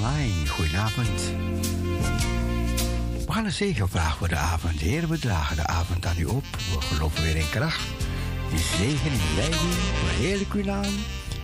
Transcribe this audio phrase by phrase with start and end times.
[0.00, 1.20] Online, goedenavond.
[3.26, 4.80] We gaan een zegenvraag voor de avond.
[4.80, 6.44] Heer, we dragen de avond aan u op.
[6.50, 7.88] We geloven weer in kracht,
[8.50, 9.72] in zegen, in leiding.
[10.04, 10.92] Verheerlijk uw naam.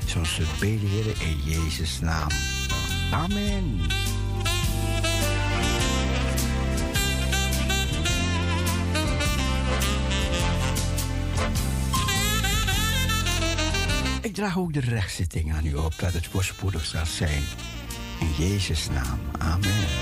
[0.04, 2.28] Zoals we beden, in Jezus' naam.
[3.12, 3.80] Amen.
[14.22, 17.42] Ik draag ook de rechtszitting aan u op dat het voorspoedig zal zijn.
[18.36, 19.18] Jezus' naam.
[19.40, 19.95] Amen.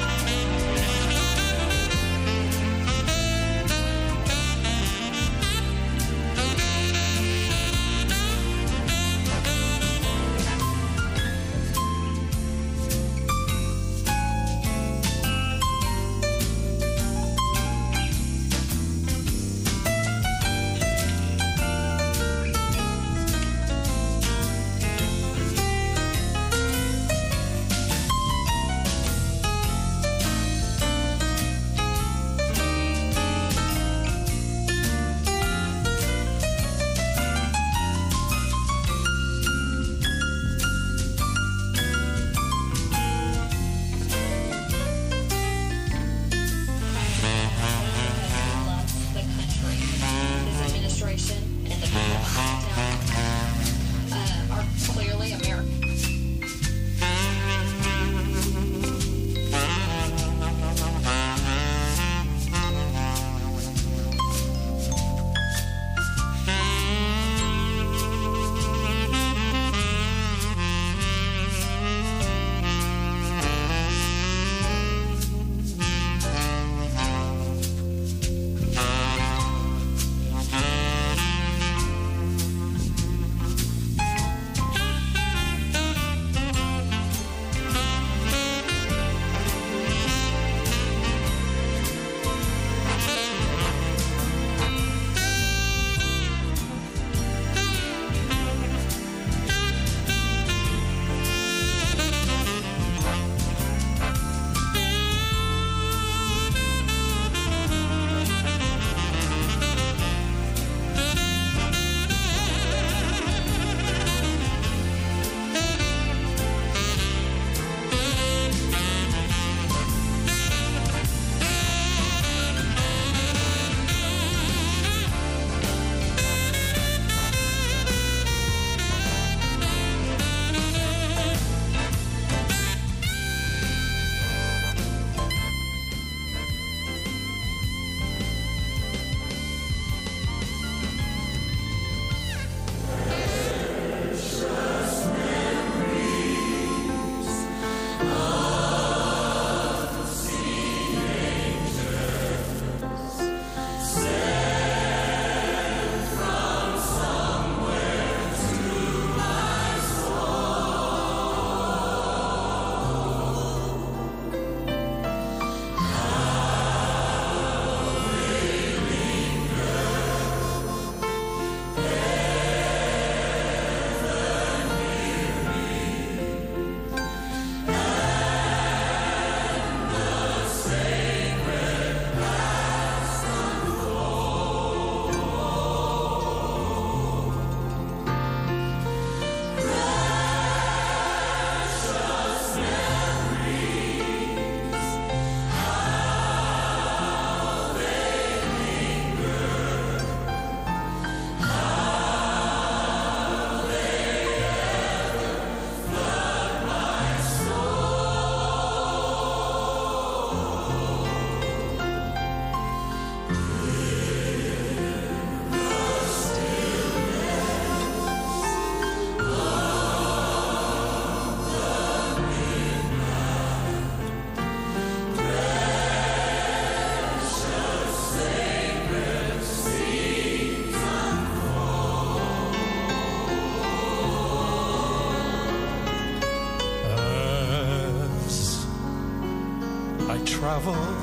[240.44, 240.93] travel.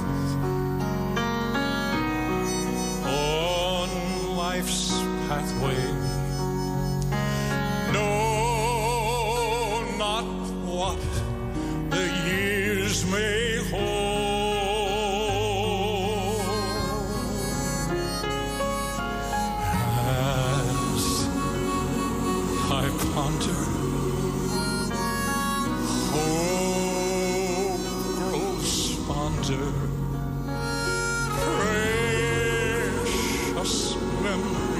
[34.32, 34.71] Jerusalem.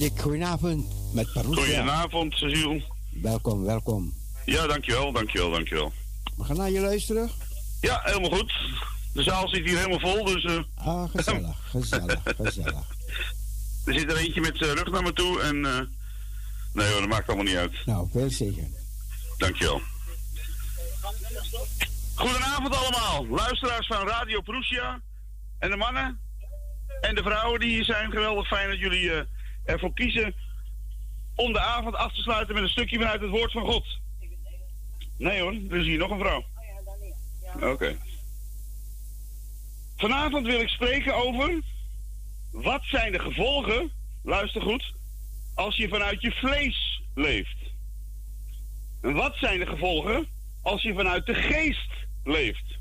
[0.00, 0.86] Goedenavond.
[1.12, 1.62] Met Parousia.
[1.64, 2.82] Goedenavond, Cecile.
[3.22, 4.14] Welkom, welkom.
[4.44, 5.92] Ja, dankjewel, dankjewel, dankjewel.
[6.36, 7.30] We gaan naar je luisteren.
[7.80, 8.52] Ja, helemaal goed.
[9.12, 12.84] De zaal zit hier helemaal vol, dus eh, Ah, gezellig, gezellig, gezellig.
[13.84, 15.64] er zit er eentje met zijn rug naar me toe en...
[15.64, 15.80] eh,
[16.72, 17.72] nee hoor, dat maakt allemaal niet uit.
[17.86, 18.74] Nou, veel zegen.
[19.38, 19.80] Dankjewel.
[22.14, 25.00] Goedenavond allemaal, luisteraars van Radio Prussia.
[25.58, 26.20] En de mannen
[27.00, 28.10] en de vrouwen die hier zijn.
[28.10, 29.20] Geweldig fijn dat jullie eh,
[29.66, 30.34] ervoor kiezen
[31.34, 33.86] om de avond af te sluiten met een stukje vanuit het woord van God.
[35.16, 36.44] Nee hoor, er is hier nog een vrouw.
[37.72, 37.96] Oké.
[39.96, 41.62] Vanavond wil ik spreken over
[42.50, 43.90] wat zijn de gevolgen,
[44.22, 44.94] luister goed,
[45.54, 47.56] als je vanuit je vlees leeft.
[49.02, 50.26] En wat zijn de gevolgen
[50.62, 51.90] als je vanuit de geest
[52.24, 52.78] leeft?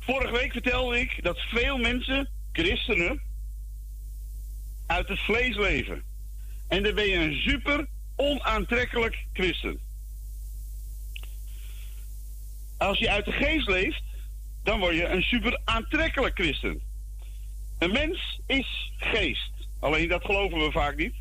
[0.00, 3.20] Vorige week vertelde ik dat veel mensen, christenen,
[4.86, 6.02] uit het vlees leven.
[6.68, 7.86] En dan ben je een super
[8.16, 9.80] onaantrekkelijk christen.
[12.78, 14.02] Als je uit de geest leeft,
[14.62, 16.80] dan word je een super aantrekkelijk christen.
[17.78, 19.50] Een mens is geest.
[19.80, 21.14] Alleen dat geloven we vaak niet.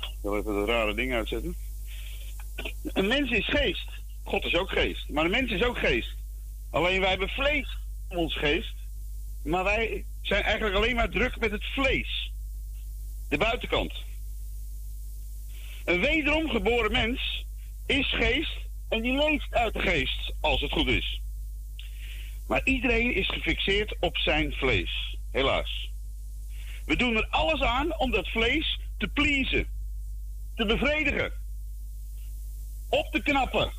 [0.00, 1.54] Ik wil even dat rare ding uitzetten.
[2.82, 3.88] Een mens is geest.
[4.22, 5.08] God is ook geest.
[5.08, 6.14] Maar een mens is ook geest.
[6.70, 7.78] Alleen wij hebben vlees
[8.08, 8.74] in ons geest.
[9.42, 12.32] Maar wij zijn eigenlijk alleen maar druk met het vlees.
[13.34, 13.92] De buitenkant.
[15.84, 17.44] Een wederom geboren mens
[17.86, 18.56] is geest
[18.88, 21.20] en die leeft uit de geest, als het goed is.
[22.46, 25.90] Maar iedereen is gefixeerd op zijn vlees, helaas.
[26.86, 29.66] We doen er alles aan om dat vlees te pleasen,
[30.54, 31.32] te bevredigen,
[32.88, 33.72] op te knappen.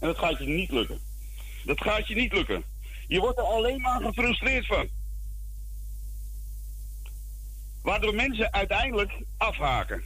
[0.00, 1.00] En dat gaat je niet lukken.
[1.64, 2.64] Dat gaat je niet lukken.
[3.08, 5.00] Je wordt er alleen maar gefrustreerd van.
[7.82, 10.02] Waardoor mensen uiteindelijk afhaken.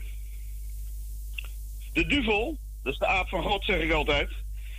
[1.93, 4.29] De duvel, dat is de aap van God, zeg ik altijd.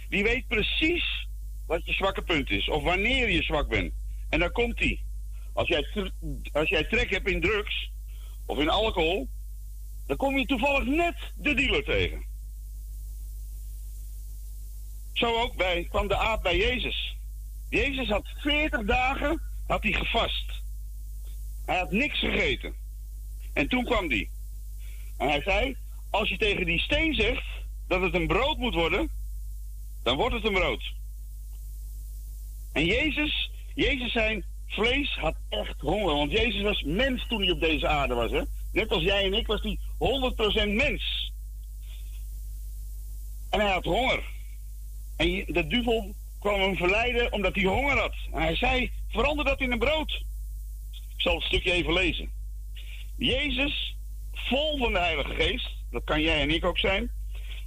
[0.08, 1.28] Die weet precies
[1.66, 2.68] wat je zwakke punt is.
[2.68, 3.92] Of wanneer je zwak bent.
[4.28, 5.00] En dan komt hij.
[5.52, 6.12] Als jij,
[6.52, 7.90] als jij trek hebt in drugs
[8.46, 9.28] of in alcohol,
[10.06, 12.26] dan kom je toevallig net de dealer tegen.
[15.12, 17.16] Zo ook bij, kwam de aap bij Jezus.
[17.68, 20.62] Jezus had 40 dagen had hij gevast.
[21.66, 22.74] Hij had niks gegeten.
[23.58, 24.28] En toen kwam hij.
[25.16, 25.76] En hij zei:
[26.10, 27.46] Als je tegen die steen zegt
[27.88, 29.10] dat het een brood moet worden,
[30.02, 30.92] dan wordt het een brood.
[32.72, 36.14] En Jezus, Jezus zijn vlees had echt honger.
[36.14, 38.30] Want Jezus was mens toen hij op deze aarde was.
[38.30, 38.42] Hè?
[38.72, 39.78] Net als jij en ik was hij
[40.68, 41.32] 100% mens.
[43.50, 44.22] En hij had honger.
[45.16, 48.14] En de duivel kwam hem verleiden omdat hij honger had.
[48.32, 50.24] En hij zei, verander dat in een brood.
[50.90, 52.37] Ik zal het stukje even lezen.
[53.18, 53.96] Jezus,
[54.32, 57.10] vol van de Heilige Geest, dat kan jij en ik ook zijn,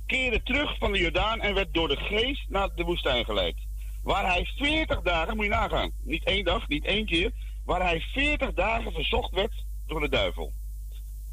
[0.05, 3.55] keerde terug van de Jordaan en werd door de Geest naar de woestijn geleid.
[4.03, 7.31] Waar hij 40 dagen, moet je nagaan, niet één dag, niet één keer,
[7.65, 9.53] waar hij 40 dagen verzocht werd
[9.87, 10.53] door de duivel.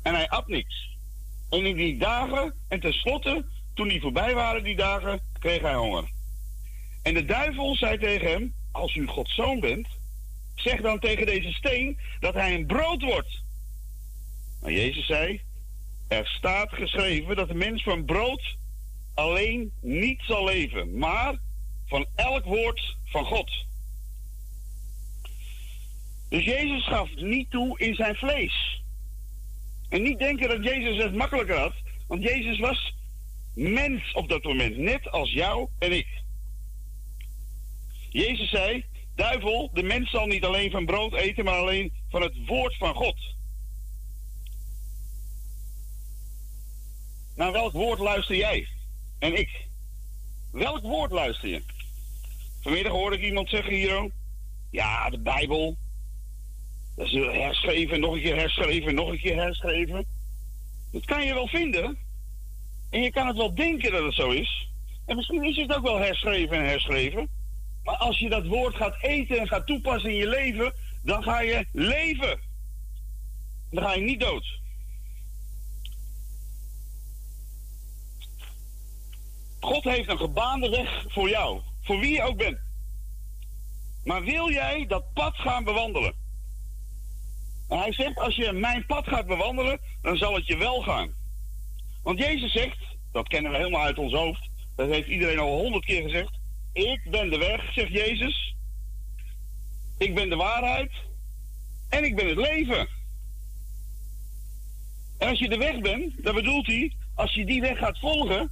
[0.02, 0.96] En hij at niks.
[1.50, 3.44] En in die dagen, en tenslotte,
[3.74, 6.10] toen die voorbij waren, die dagen, kreeg hij honger.
[7.02, 9.88] En de duivel zei tegen hem: Als u Gods zoon bent,
[10.54, 13.46] zeg dan tegen deze steen dat hij een brood wordt.
[14.60, 15.40] Maar Jezus zei,
[16.08, 18.56] er staat geschreven dat de mens van brood
[19.14, 21.38] alleen niet zal leven, maar
[21.86, 23.50] van elk woord van God.
[26.28, 28.82] Dus Jezus gaf niet toe in zijn vlees.
[29.88, 31.74] En niet denken dat Jezus het makkelijker had,
[32.06, 32.94] want Jezus was
[33.54, 36.06] mens op dat moment, net als jou en ik.
[38.10, 38.84] Jezus zei,
[39.14, 42.94] duivel, de mens zal niet alleen van brood eten, maar alleen van het woord van
[42.94, 43.36] God.
[47.38, 48.68] Naar welk woord luister jij?
[49.18, 49.66] En ik.
[50.52, 51.62] Welk woord luister je?
[52.60, 54.10] Vanmiddag hoorde ik iemand zeggen hier.
[54.70, 55.76] Ja, de Bijbel.
[56.96, 60.06] Dat is herschreven, nog een keer herschreven, nog een keer herschreven.
[60.92, 61.98] Dat kan je wel vinden.
[62.90, 64.68] En je kan het wel denken dat het zo is.
[65.06, 67.28] En misschien is het ook wel herschreven en herschreven.
[67.84, 71.40] Maar als je dat woord gaat eten en gaat toepassen in je leven, dan ga
[71.40, 72.40] je leven.
[73.70, 74.58] Dan ga je niet dood.
[79.60, 82.58] God heeft een gebaande weg voor jou, voor wie je ook bent.
[84.04, 86.14] Maar wil jij dat pad gaan bewandelen?
[87.68, 91.14] En hij zegt, als je mijn pad gaat bewandelen, dan zal het je wel gaan.
[92.02, 92.78] Want Jezus zegt,
[93.12, 96.38] dat kennen we helemaal uit ons hoofd, dat heeft iedereen al honderd keer gezegd.
[96.72, 98.54] Ik ben de weg, zegt Jezus.
[99.98, 100.92] Ik ben de waarheid.
[101.88, 102.88] En ik ben het leven.
[105.18, 108.50] En als je de weg bent, dan bedoelt hij, als je die weg gaat volgen,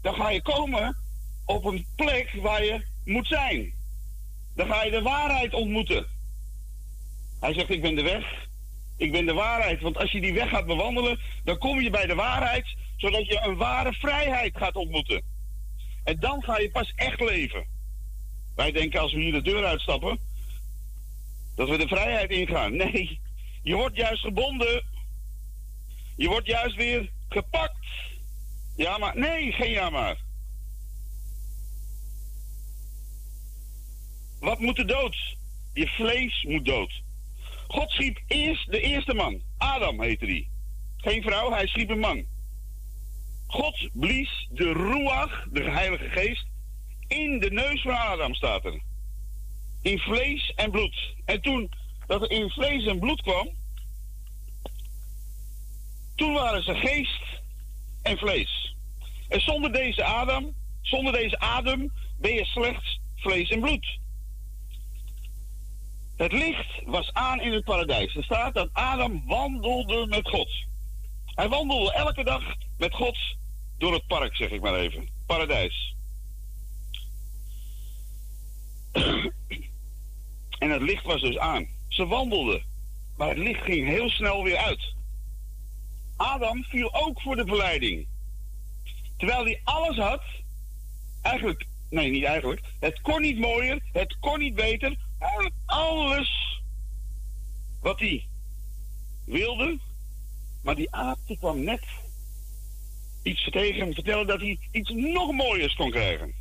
[0.00, 0.96] dan ga je komen
[1.44, 3.72] op een plek waar je moet zijn.
[4.54, 6.06] Dan ga je de waarheid ontmoeten.
[7.40, 8.48] Hij zegt, ik ben de weg,
[8.96, 9.80] ik ben de waarheid.
[9.80, 13.40] Want als je die weg gaat bewandelen, dan kom je bij de waarheid, zodat je
[13.40, 15.22] een ware vrijheid gaat ontmoeten.
[16.04, 17.66] En dan ga je pas echt leven.
[18.54, 20.18] Wij denken als we hier de deur uitstappen,
[21.54, 22.76] dat we de vrijheid ingaan.
[22.82, 23.20] Nee,
[23.62, 24.84] je wordt juist gebonden.
[26.16, 27.76] Je wordt juist weer gepakt.
[28.78, 30.16] Ja, maar nee, geen ja maar.
[34.40, 35.36] Wat moet er dood?
[35.72, 37.02] Je vlees moet dood.
[37.66, 39.42] God schiep eerst de eerste man.
[39.56, 40.48] Adam heette die.
[40.96, 42.26] Geen vrouw, hij schiep een man.
[43.46, 46.46] God blies de Ruach, de Heilige Geest,
[47.06, 48.82] in de neus van Adam, staat er.
[49.82, 51.14] In vlees en bloed.
[51.24, 51.70] En toen
[52.06, 53.48] dat er in vlees en bloed kwam,
[56.14, 57.22] toen waren ze geest
[58.02, 58.67] en vlees.
[59.28, 63.98] En zonder deze Adam, zonder deze adem, ben je slechts vlees en bloed.
[66.16, 68.14] Het licht was aan in het paradijs.
[68.14, 70.48] Er staat dat Adam wandelde met God.
[71.26, 72.42] Hij wandelde elke dag
[72.78, 73.18] met God
[73.78, 75.08] door het park, zeg ik maar even.
[75.26, 75.94] Paradijs.
[80.58, 81.66] en het licht was dus aan.
[81.88, 82.62] Ze wandelden,
[83.16, 84.94] maar het licht ging heel snel weer uit.
[86.16, 88.06] Adam viel ook voor de verleiding.
[89.18, 90.22] Terwijl hij alles had,
[91.22, 94.96] eigenlijk, nee, niet eigenlijk, het kon niet mooier, het kon niet beter,
[95.66, 96.60] alles
[97.80, 98.26] wat hij
[99.24, 99.78] wilde,
[100.62, 101.84] maar die aap die kwam net
[103.22, 106.34] iets tegen hem vertellen dat hij iets nog mooiers kon krijgen.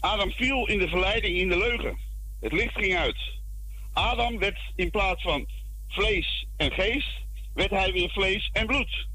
[0.00, 1.98] Adam viel in de verleiding, in de leugen.
[2.40, 3.16] Het licht ging uit.
[3.92, 5.46] Adam werd in plaats van
[5.88, 7.08] vlees en geest,
[7.54, 9.06] werd hij weer vlees en bloed.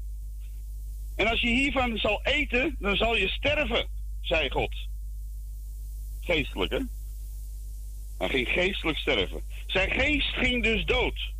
[1.20, 3.88] En als je hiervan zal eten, dan zal je sterven,
[4.20, 4.74] zei God.
[6.20, 6.80] Geestelijk, hè?
[8.18, 9.42] Hij ging geestelijk sterven.
[9.66, 11.32] Zijn geest ging dus dood.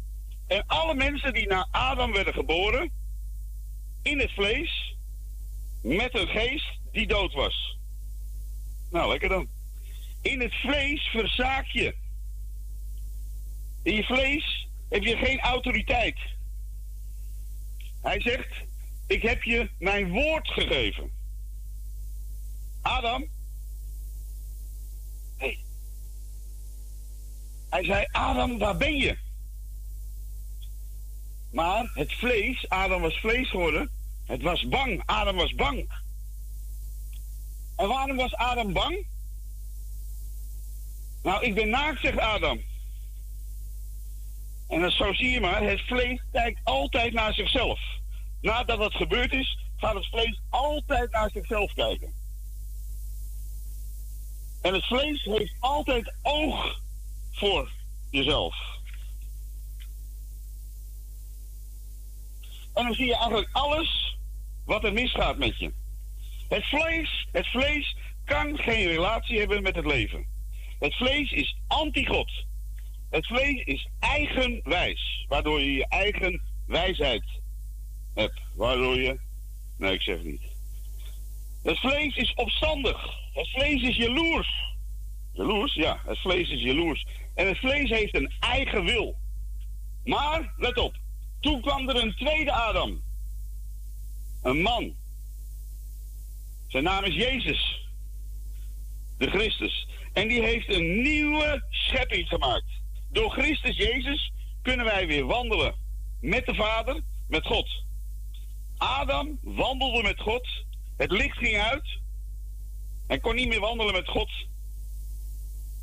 [0.46, 2.90] En alle mensen die naar Adam werden geboren,
[4.02, 4.96] in het vlees,
[5.82, 7.78] met een geest die dood was.
[8.90, 9.48] Nou, lekker dan.
[10.22, 11.94] In het vlees verzaak je.
[13.82, 16.18] In je vlees heb je geen autoriteit.
[18.02, 18.68] Hij zegt,
[19.10, 21.10] ik heb je mijn woord gegeven.
[22.82, 23.26] Adam.
[25.36, 25.58] Hey.
[27.70, 29.18] Hij zei, Adam, waar ben je?
[31.52, 33.90] Maar het vlees, Adam was vlees geworden.
[34.26, 35.02] Het was bang.
[35.06, 35.92] Adam was bang.
[37.76, 39.06] En waarom was Adam bang?
[41.22, 42.60] Nou, ik ben naakt, zegt Adam.
[44.68, 47.99] En zo zie je maar, het vlees kijkt altijd naar zichzelf.
[48.40, 52.12] Nadat het gebeurd is, gaat het vlees altijd naar zichzelf kijken.
[54.62, 56.80] En het vlees heeft altijd oog
[57.32, 57.70] voor
[58.10, 58.54] jezelf.
[62.74, 64.16] En dan zie je eigenlijk alles
[64.64, 65.72] wat er misgaat met je.
[66.48, 70.26] Het vlees, het vlees kan geen relatie hebben met het leven.
[70.78, 72.30] Het vlees is anti-God.
[73.10, 75.24] Het vlees is eigenwijs.
[75.28, 77.39] waardoor je je eigen wijsheid
[78.20, 78.40] hebt.
[78.54, 79.18] Waardoor je.
[79.76, 80.42] Nee, ik zeg niet.
[81.62, 82.96] Het vlees is opstandig.
[83.32, 84.48] Het vlees is jaloers.
[85.32, 85.74] Jaloers?
[85.74, 87.06] Ja, het vlees is jaloers.
[87.34, 89.16] En het vlees heeft een eigen wil.
[90.04, 90.94] Maar, let op.
[91.40, 93.02] Toen kwam er een tweede Adam.
[94.42, 94.94] Een man.
[96.68, 97.88] Zijn naam is Jezus.
[99.18, 99.88] De Christus.
[100.12, 102.80] En die heeft een nieuwe schepping gemaakt.
[103.08, 105.74] Door Christus Jezus kunnen wij weer wandelen
[106.20, 107.84] met de Vader, met God.
[108.80, 110.48] Adam wandelde met God.
[110.96, 111.98] Het licht ging uit.
[113.06, 114.30] Hij kon niet meer wandelen met God.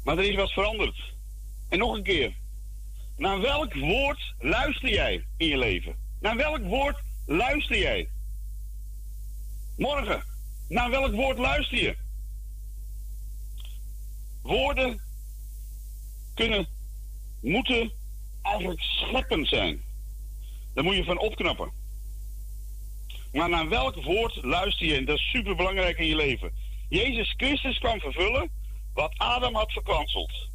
[0.03, 1.13] Maar er is wat veranderd.
[1.69, 2.35] En nog een keer.
[3.17, 5.95] Naar welk woord luister jij in je leven?
[6.19, 8.09] Naar welk woord luister jij?
[9.77, 10.23] Morgen.
[10.67, 11.97] Naar welk woord luister je?
[14.41, 15.01] Woorden
[16.33, 16.67] kunnen,
[17.41, 17.91] moeten
[18.41, 19.81] eigenlijk scheppend zijn.
[20.73, 21.76] Daar moet je van opknappen.
[23.31, 24.95] Maar naar welk woord luister je?
[24.95, 26.51] En dat is super belangrijk in je leven.
[26.89, 28.49] Jezus Christus kwam vervullen
[28.93, 30.49] wat Adam had verkwanseld.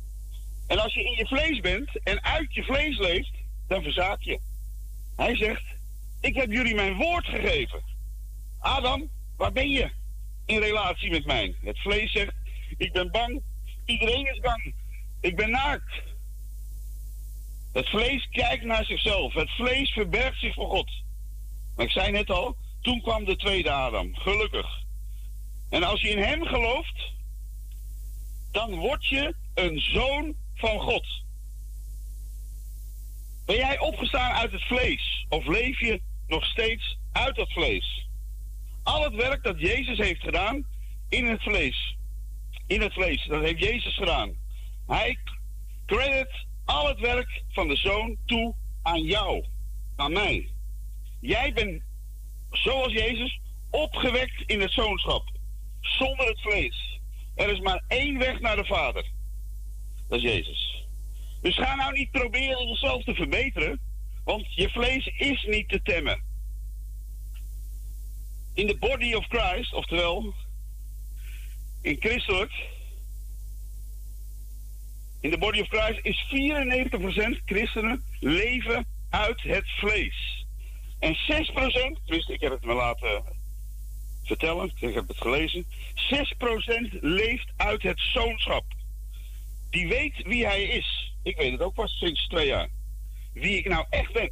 [0.66, 3.32] En als je in je vlees bent en uit je vlees leeft,
[3.68, 4.40] dan verzaak je.
[5.16, 5.62] Hij zegt:
[6.20, 7.82] Ik heb jullie mijn woord gegeven.
[8.58, 9.90] Adam, waar ben je
[10.46, 11.54] in relatie met mij?
[11.62, 12.34] Het vlees zegt:
[12.76, 13.42] Ik ben bang.
[13.84, 14.74] Iedereen is bang.
[15.20, 16.02] Ik ben naakt.
[17.72, 19.34] Het vlees kijkt naar zichzelf.
[19.34, 20.90] Het vlees verbergt zich voor God.
[21.76, 24.14] Maar ik zei net al, toen kwam de tweede Adam.
[24.14, 24.66] Gelukkig.
[25.68, 27.12] En als je in hem gelooft,
[28.50, 31.06] dan word je een zoon van God.
[33.46, 35.26] Ben jij opgestaan uit het vlees?
[35.28, 38.06] Of leef je nog steeds uit het vlees?
[38.82, 40.66] Al het werk dat Jezus heeft gedaan
[41.08, 41.96] in het vlees.
[42.66, 44.34] In het vlees, dat heeft Jezus gedaan.
[44.86, 45.18] Hij
[45.86, 49.44] credit al het werk van de zoon toe aan jou,
[49.96, 50.48] aan mij.
[51.20, 51.82] Jij bent,
[52.52, 55.30] zoals Jezus, opgewekt in het zoonschap,
[55.80, 57.00] zonder het vlees.
[57.34, 59.10] Er is maar één weg naar de Vader.
[60.08, 60.84] Dat is Jezus.
[61.40, 63.80] Dus ga nou niet proberen jezelf te verbeteren,
[64.24, 66.22] want je vlees is niet te temmen.
[68.54, 70.34] In de body of Christ, oftewel
[71.82, 72.52] in christelijk,
[75.20, 76.24] in de body of Christ is
[77.40, 80.41] 94% christenen leven uit het vlees.
[81.02, 83.22] En 6%, dus ik heb het me laten
[84.24, 88.64] vertellen, ik heb het gelezen, 6% leeft uit het zoonschap.
[89.70, 91.14] Die weet wie hij is.
[91.22, 92.68] Ik weet het ook pas sinds twee jaar.
[93.32, 94.30] Wie ik nou echt ben.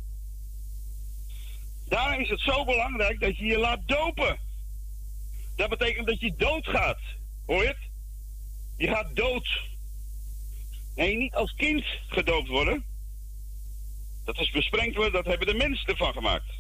[1.89, 4.39] Daarom is het zo belangrijk dat je je laat dopen.
[5.57, 7.01] Dat betekent dat je doodgaat.
[7.47, 7.91] Hoor je het?
[8.77, 9.61] Je gaat dood.
[10.97, 12.85] Nee, niet als kind gedoopt worden.
[14.31, 16.53] Dat is besprenkelen, dat hebben de mensen ervan gemaakt.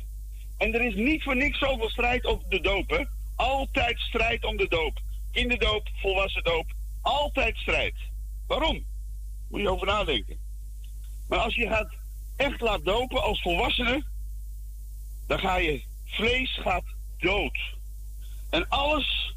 [0.58, 3.04] En er is niet voor niks zoveel strijd op de doop, hè?
[3.36, 5.00] Altijd strijd om de doop.
[5.32, 6.66] Kinderdoop, volwassen doop.
[7.02, 7.94] Altijd strijd.
[8.46, 8.84] Waarom?
[9.48, 10.38] Moet je over nadenken.
[11.28, 11.94] Maar als je gaat
[12.36, 14.04] echt laat dopen als volwassene,
[15.26, 16.84] dan ga je vlees gaat
[17.18, 17.58] dood.
[18.50, 19.34] En alles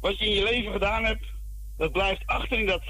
[0.00, 1.26] wat je in je leven gedaan hebt,
[1.76, 2.84] dat blijft achter in dat,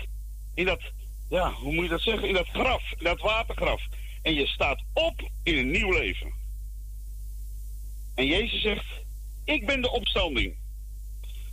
[0.54, 0.80] in dat,
[1.28, 2.28] ja, hoe moet je dat zeggen?
[2.28, 3.82] In dat graf, in dat watergraf.
[4.24, 6.32] En je staat op in een nieuw leven.
[8.14, 8.86] En Jezus zegt,
[9.44, 10.54] ik ben de opstanding.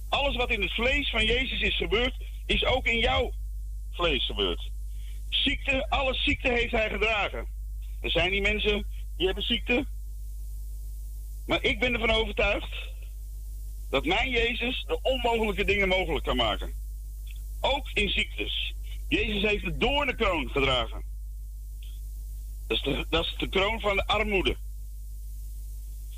[0.09, 3.33] Alles wat in het vlees van Jezus is gebeurd, is ook in jouw
[3.91, 4.71] vlees gebeurd.
[5.29, 7.47] Ziekte, alle ziekte heeft hij gedragen.
[8.01, 8.85] Er zijn die mensen
[9.17, 9.85] die hebben ziekte.
[11.45, 12.73] Maar ik ben ervan overtuigd
[13.89, 16.73] dat mijn Jezus de onmogelijke dingen mogelijk kan maken.
[17.61, 18.73] Ook in ziektes.
[19.07, 21.10] Jezus heeft de doornenkroon gedragen.
[22.71, 24.55] Dat is, de, dat is de kroon van de armoede.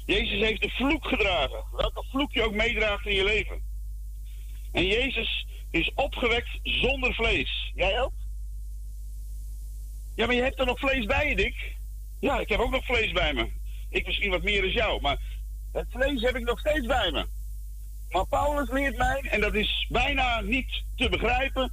[0.05, 1.63] Jezus heeft de vloek gedragen.
[1.71, 3.61] Welke vloek je ook meedraagt in je leven.
[4.71, 7.71] En Jezus is opgewekt zonder vlees.
[7.75, 8.13] Jij ook?
[10.15, 11.75] Ja, maar je hebt er nog vlees bij je, Dick.
[12.19, 13.49] Ja, ik heb ook nog vlees bij me.
[13.89, 15.19] Ik misschien wat meer dan jou, maar
[15.71, 17.27] het vlees heb ik nog steeds bij me.
[18.09, 21.71] Maar Paulus leert mij, en dat is bijna niet te begrijpen,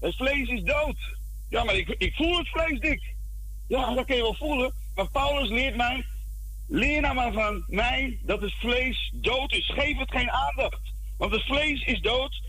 [0.00, 1.16] het vlees is dood.
[1.48, 3.16] Ja, maar ik, ik voel het vlees, Dick.
[3.68, 4.72] Ja, dat kun je wel voelen.
[4.94, 6.06] Maar Paulus leert mij,
[6.66, 9.70] leer nou maar van mij dat het vlees dood is.
[9.74, 10.80] Geef het geen aandacht.
[11.18, 12.42] Want het vlees is dood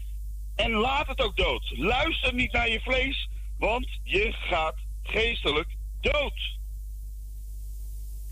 [0.56, 1.72] en laat het ook dood.
[1.78, 5.68] Luister niet naar je vlees, want je gaat geestelijk
[6.02, 6.58] dood.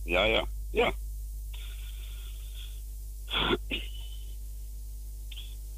[0.04, 0.92] Ja, ja, ja.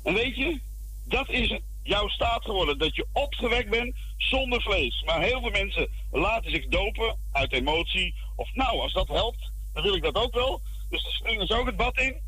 [0.04, 0.60] En weet je,
[1.06, 2.78] dat is jouw staat geworden.
[2.78, 5.03] Dat je opgewekt bent zonder vlees.
[5.05, 8.15] Maar heel veel mensen laten zich dopen uit emotie.
[8.36, 10.62] Of nou, als dat helpt, dan wil ik dat ook wel.
[10.89, 12.21] Dus dan springen ze ook het bad in.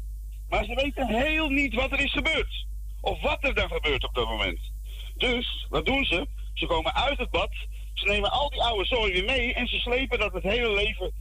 [0.49, 2.65] Maar ze weten heel niet wat er is gebeurd.
[3.01, 4.59] Of wat er dan gebeurt op dat moment.
[5.17, 6.27] Dus, wat doen ze?
[6.53, 7.51] Ze komen uit het bad.
[7.93, 9.53] Ze nemen al die oude zooi weer mee.
[9.53, 11.11] En ze slepen dat het hele leven.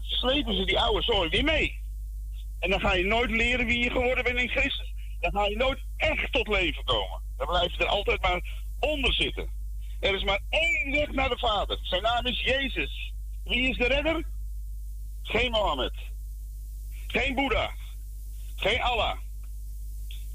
[0.00, 1.78] Slepen ze die oude zooi weer mee.
[2.60, 4.92] En dan ga je nooit leren wie je geworden bent in Christus.
[5.20, 7.20] Dan ga je nooit echt tot leven komen.
[7.36, 8.40] Dan blijf je er altijd maar
[8.80, 9.48] onder zitten.
[10.04, 11.78] Er is maar één weg naar de Vader.
[11.82, 13.12] Zijn naam is Jezus.
[13.44, 14.24] Wie is de redder?
[15.22, 15.92] Geen Mohammed.
[17.06, 17.70] Geen Boeddha.
[18.56, 19.18] Geen Allah.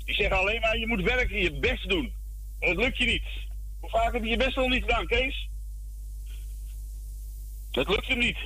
[0.06, 2.14] Die zeggen alleen maar, je moet werken, je best doen.
[2.60, 3.24] En dat lukt je niet.
[3.80, 5.50] Hoe vaak heb je je best al niet gedaan, Kees?
[7.72, 8.40] Dat lukt hem niet.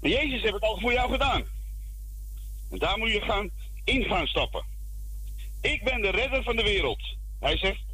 [0.00, 1.44] Maar Jezus heeft het al voor jou gedaan.
[2.70, 3.50] En daar moet je gaan
[3.84, 4.64] in gaan stappen.
[5.60, 7.02] Ik ben de redder van de wereld.
[7.40, 7.88] Hij zegt,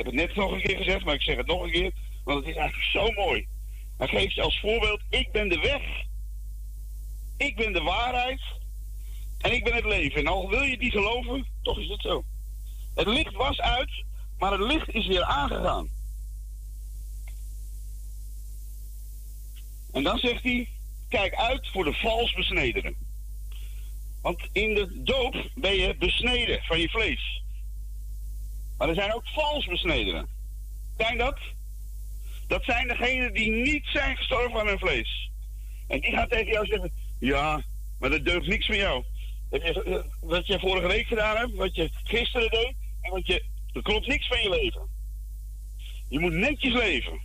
[0.00, 1.92] heb het net nog een keer gezegd, maar ik zeg het nog een keer,
[2.24, 3.46] want het is eigenlijk zo mooi.
[3.96, 5.82] Hij geeft als voorbeeld, ik ben de weg.
[7.36, 8.40] Ik ben de waarheid.
[9.38, 10.20] En ik ben het leven.
[10.20, 12.24] En al wil je die geloven, toch is het zo.
[12.94, 14.04] Het licht was uit,
[14.38, 15.88] maar het licht is weer aangegaan.
[19.92, 20.68] En dan zegt hij,
[21.08, 22.96] kijk uit voor de vals besnedenen.
[24.22, 27.39] Want in de doop ben je besneden van je vlees.
[28.80, 30.28] Maar er zijn ook vals besnedenen.
[30.96, 31.38] Zijn dat?
[32.46, 35.30] Dat zijn degenen die niet zijn gestorven aan hun vlees.
[35.86, 37.62] En die gaan tegen jou zeggen: Ja,
[37.98, 39.04] maar dat deugt niks van jou.
[40.20, 43.44] Wat je vorige week gedaan hebt, wat je gisteren deed, en wat je.
[43.72, 44.88] Er klopt niks van je leven.
[46.08, 47.20] Je moet netjes leven.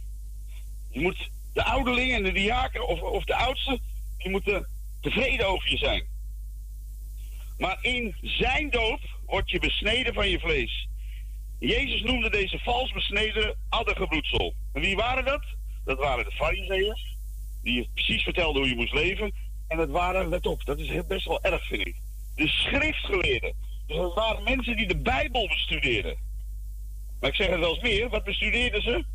[0.89, 3.79] Je moet de ouderling en de diaken, of, of de oudste,
[4.17, 4.67] die moeten
[5.01, 6.03] tevreden over je zijn.
[7.57, 10.87] Maar in zijn doop word je besneden van je vlees.
[11.65, 14.53] Jezus noemde deze vals besneden addergebroedsel.
[14.73, 15.43] En wie waren dat?
[15.85, 17.15] Dat waren de fariseeërs,
[17.63, 19.33] die je precies vertelden hoe je moest leven.
[19.67, 21.95] En dat waren, let op, dat is best wel erg, vind ik.
[22.35, 23.53] De schriftgeleerden.
[23.87, 26.17] Dus dat waren mensen die de Bijbel bestudeerden.
[27.19, 29.05] Maar ik zeg het wel eens meer, wat bestudeerden ze?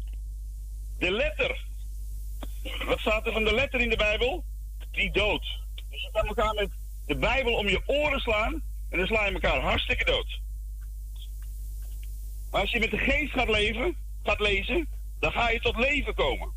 [0.98, 1.64] De letter.
[2.86, 4.44] Wat staat er van de letter in de Bijbel?
[4.92, 5.58] Die dood.
[5.90, 6.70] Dus je kan elkaar met
[7.06, 10.40] de Bijbel om je oren slaan en dan sla je elkaar hartstikke dood.
[12.50, 16.14] Maar als je met de geest gaat leven, gaat lezen, dan ga je tot leven
[16.14, 16.52] komen.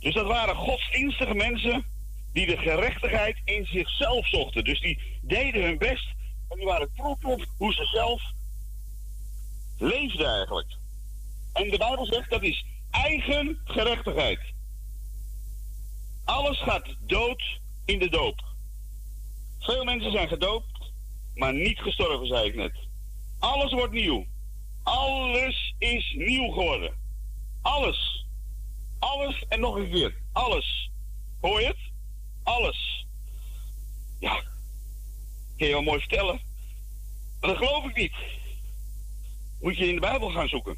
[0.00, 1.84] Dus dat waren godsdienstige mensen
[2.32, 4.64] die de gerechtigheid in zichzelf zochten.
[4.64, 6.08] Dus die deden hun best
[6.48, 8.22] en die waren trots op hoe ze zelf
[9.78, 10.76] leefden eigenlijk.
[11.52, 14.40] En de Bijbel zegt dat is eigen gerechtigheid.
[16.24, 17.42] Alles gaat dood
[17.84, 18.42] in de doop.
[19.58, 20.77] Veel mensen zijn gedoopt,
[21.38, 22.72] maar niet gestorven, zei ik net.
[23.38, 24.26] Alles wordt nieuw.
[24.82, 26.92] Alles is nieuw geworden.
[27.62, 28.26] Alles.
[28.98, 30.14] Alles en nog een keer.
[30.32, 30.90] Alles.
[31.40, 31.78] Hoor je het?
[32.42, 33.06] Alles.
[34.20, 34.42] Ja.
[35.56, 36.40] Kun je wel mooi vertellen.
[37.40, 38.14] Maar dat geloof ik niet.
[39.60, 40.76] Moet je in de Bijbel gaan zoeken.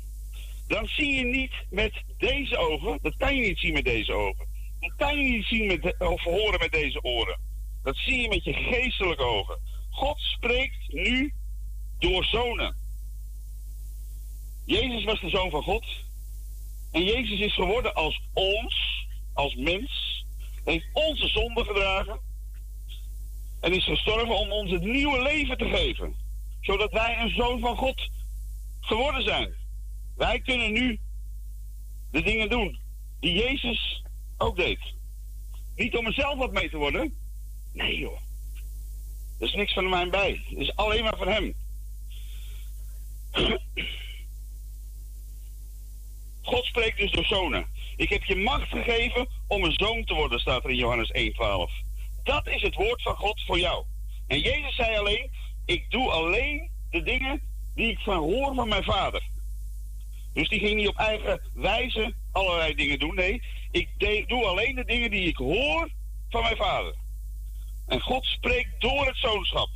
[0.66, 2.98] Dan zie je niet met deze ogen.
[3.02, 4.46] Dat kan je niet zien met deze ogen.
[4.80, 7.38] Dat kan je niet zien met of horen met deze oren.
[7.82, 9.58] Dat zie je met je geestelijke ogen.
[9.90, 11.32] God spreekt nu
[11.98, 12.76] door zonen.
[14.64, 15.86] Jezus was de zoon van God.
[16.90, 20.24] En Jezus is geworden als ons, als mens.
[20.64, 22.20] Heeft onze zonde gedragen.
[23.60, 26.14] En is gestorven om ons het nieuwe leven te geven.
[26.60, 28.10] Zodat wij een zoon van God
[28.80, 29.54] geworden zijn.
[30.16, 31.00] Wij kunnen nu
[32.10, 32.78] de dingen doen
[33.20, 34.02] die Jezus
[34.38, 34.78] ook deed.
[35.76, 37.14] Niet om er zelf wat mee te worden.
[37.72, 38.18] Nee joh.
[39.40, 40.40] Er is niks van mij bij.
[40.48, 41.54] Het is alleen maar van hem.
[46.42, 47.66] God spreekt dus door zonen.
[47.96, 51.22] Ik heb je macht gegeven om een zoon te worden, staat er in Johannes 1,12.
[52.22, 53.84] Dat is het woord van God voor jou.
[54.26, 55.30] En Jezus zei alleen:
[55.64, 57.40] Ik doe alleen de dingen
[57.74, 59.22] die ik van hoor van mijn vader.
[60.32, 63.14] Dus die ging niet op eigen wijze allerlei dingen doen.
[63.14, 65.88] Nee, ik doe alleen de dingen die ik hoor
[66.28, 66.94] van mijn vader.
[67.90, 69.68] En God spreekt door het zoonschap.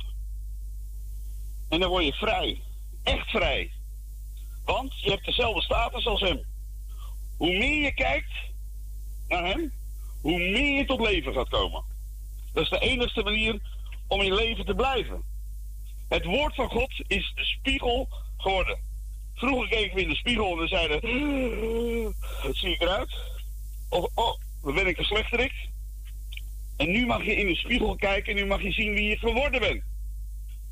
[1.69, 2.61] En dan word je vrij.
[3.03, 3.71] Echt vrij.
[4.65, 6.43] Want je hebt dezelfde status als hem.
[7.37, 8.31] Hoe meer je kijkt
[9.27, 9.73] naar hem,
[10.21, 11.83] hoe meer je tot leven gaat komen.
[12.53, 13.59] Dat is de enige manier
[14.07, 15.23] om in leven te blijven.
[16.09, 18.79] Het woord van God is de spiegel geworden.
[19.33, 21.01] Vroeger keken we in de spiegel en zeiden:
[22.43, 23.15] Wat zie ik eruit?
[23.89, 25.73] Of, oh, ben ik een slechterik.
[26.77, 29.17] En nu mag je in de spiegel kijken en nu mag je zien wie je
[29.17, 29.83] geworden bent.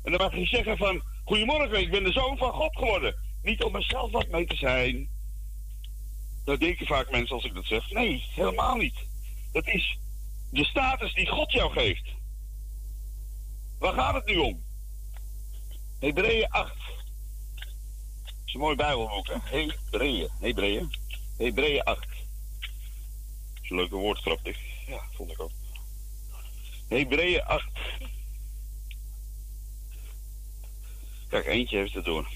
[0.02, 3.14] En dan mag je zeggen van, goedemorgen, ik ben de zoon van God geworden.
[3.42, 5.08] Niet om mezelf wat mee te zijn.
[6.44, 7.90] Dat denken vaak mensen als ik dat zeg.
[7.90, 9.06] Nee, helemaal niet.
[9.52, 9.98] Dat is
[10.50, 12.08] de status die God jou geeft.
[13.78, 14.62] Waar gaat het nu om?
[16.00, 16.74] Hebreeën 8.
[16.74, 19.36] Dat is een mooi Bijbelboek, hè?
[19.44, 20.28] Hebreeën.
[20.40, 20.94] Hebreeën.
[21.38, 22.00] Hebreeën 8.
[22.00, 22.08] Dat
[23.62, 24.40] is een leuke woordgrap.
[24.86, 25.50] Ja, vond ik ook.
[26.94, 27.64] Hebreeën 8.
[31.28, 32.28] Kijk, eentje heeft het door.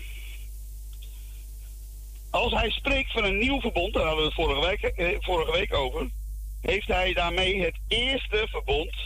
[2.31, 5.53] Als hij spreekt van een nieuw verbond, daar hadden we het vorige week, eh, vorige
[5.53, 6.11] week over,
[6.61, 8.97] heeft hij daarmee het eerste verbond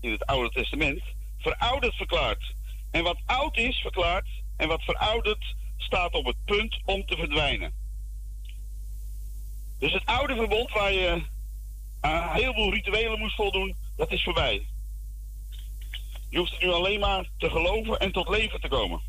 [0.00, 1.02] in het Oude Testament
[1.38, 2.54] verouderd verklaard.
[2.90, 7.72] En wat oud is verklaard en wat verouderd staat op het punt om te verdwijnen.
[9.78, 11.22] Dus het oude verbond waar je
[12.00, 14.66] aan heel veel rituelen moest voldoen, dat is voorbij.
[16.30, 19.00] Je hoeft nu alleen maar te geloven en tot leven te komen.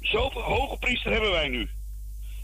[0.00, 1.70] Zoveel hoge priester hebben wij nu.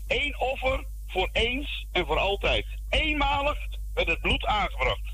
[0.07, 2.67] Eén offer voor eens en voor altijd.
[2.89, 3.59] Eenmalig
[3.95, 5.09] werd het bloed aangebracht.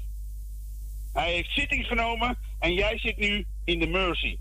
[1.12, 4.38] Hij heeft zitting genomen en jij zit nu in de mercy.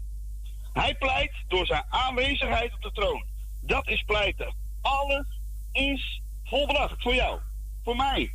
[0.74, 3.26] Hij pleit door zijn aanwezigheid op de troon.
[3.62, 4.56] Dat is pleiten.
[4.82, 5.26] Alles
[5.72, 7.40] is volbracht voor jou,
[7.84, 8.32] voor mij.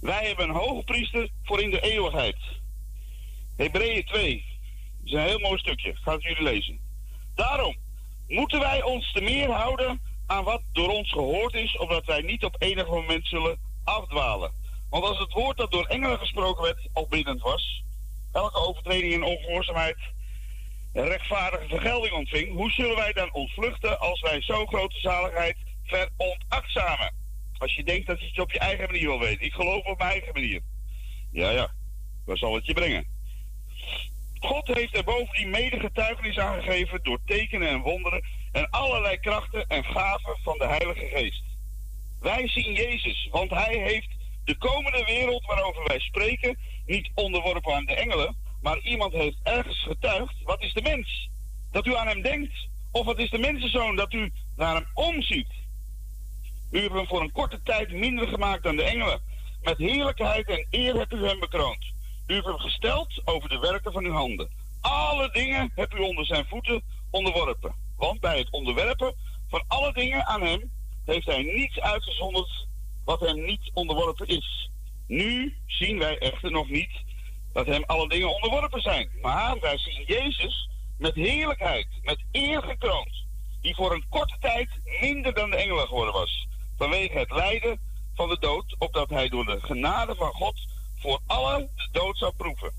[0.00, 2.36] Wij hebben een hoge priester voor in de eeuwigheid.
[3.56, 4.44] Hebreeën 2.
[4.98, 5.94] Dat is een heel mooi stukje.
[5.94, 6.80] Ga het jullie lezen.
[7.34, 7.76] Daarom
[8.28, 12.44] moeten wij ons te meer houden aan wat door ons gehoord is, opdat wij niet
[12.44, 14.52] op enig moment zullen afdwalen.
[14.90, 17.82] Want als het woord dat door engelen gesproken werd al bindend was,
[18.32, 19.96] elke overtreding en ongehoorzaamheid
[20.92, 27.12] rechtvaardige vergelding ontving, hoe zullen wij dan ontvluchten als wij zo grote zaligheid veronachtzamen?
[27.58, 29.44] Als je denkt dat je het op je eigen manier wil weten.
[29.44, 30.60] Ik geloof op mijn eigen manier.
[31.32, 31.70] Ja, ja.
[32.24, 33.06] Waar zal het je brengen?
[34.40, 39.84] God heeft er bovendien mede getuigenis aangegeven door tekenen en wonderen en allerlei krachten en
[39.84, 41.42] gaven van de Heilige Geest.
[42.20, 44.08] Wij zien Jezus, want Hij heeft
[44.44, 49.82] de komende wereld waarover wij spreken niet onderworpen aan de engelen, maar iemand heeft ergens
[49.82, 51.28] getuigd, wat is de mens?
[51.70, 52.68] Dat u aan hem denkt.
[52.90, 55.48] Of wat is de mensenzoon dat u naar hem omziet?
[56.70, 59.20] U hebt hem voor een korte tijd minder gemaakt dan de engelen.
[59.62, 61.92] Met heerlijkheid en eer hebt u hem bekroond.
[62.26, 64.48] U hebt hem gesteld over de werken van uw handen.
[64.80, 67.74] Alle dingen hebt u onder zijn voeten onderworpen.
[67.96, 69.14] Want bij het onderwerpen
[69.48, 70.70] van alle dingen aan hem
[71.04, 72.66] heeft hij niets uitgezonderd
[73.04, 74.70] wat hem niet onderworpen is.
[75.06, 76.90] Nu zien wij echter nog niet
[77.52, 79.10] dat hem alle dingen onderworpen zijn.
[79.22, 83.24] Maar wij zien Jezus met heerlijkheid, met eer gekroond,
[83.60, 84.68] die voor een korte tijd
[85.00, 86.47] minder dan de engelen geworden was,
[86.78, 87.80] vanwege het lijden
[88.14, 90.54] van de dood, opdat hij door de genade van God
[90.98, 92.72] voor allen de dood zou proeven.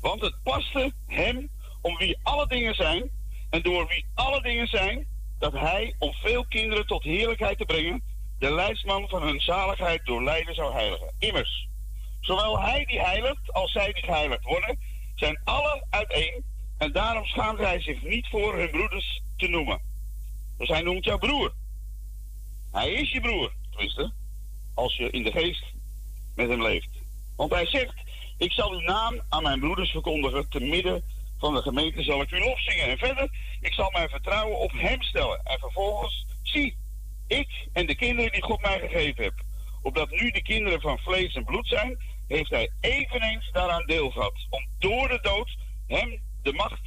[0.00, 1.48] Want het paste hem,
[1.80, 3.10] om wie alle dingen zijn,
[3.50, 5.06] en door wie alle dingen zijn,
[5.38, 8.02] dat hij, om veel kinderen tot heerlijkheid te brengen,
[8.38, 11.14] de leidsman van hun zaligheid door lijden zou heiligen.
[11.18, 11.68] Immers,
[12.20, 14.78] zowel hij die heiligt als zij die geheiligd worden,
[15.14, 16.44] zijn allen uiteen,
[16.78, 19.80] en daarom schaamt hij zich niet voor hun broeders te noemen.
[20.58, 21.52] Dus hij noemt jouw broer.
[22.72, 24.12] Hij is je broer, tenminste,
[24.74, 25.64] als je in de geest
[26.34, 26.88] met hem leeft.
[27.36, 27.94] Want hij zegt,
[28.38, 31.02] ik zal uw naam aan mijn broeders verkondigen, te midden
[31.38, 32.88] van de gemeente zal ik u lof zingen.
[32.88, 35.40] En verder, ik zal mijn vertrouwen op hem stellen.
[35.44, 36.76] En vervolgens, zie,
[37.26, 39.42] ik en de kinderen die God mij gegeven heeft.
[39.82, 44.46] Opdat nu de kinderen van vlees en bloed zijn, heeft hij eveneens daaraan deel gehad.
[44.50, 46.82] Om door de dood hem de macht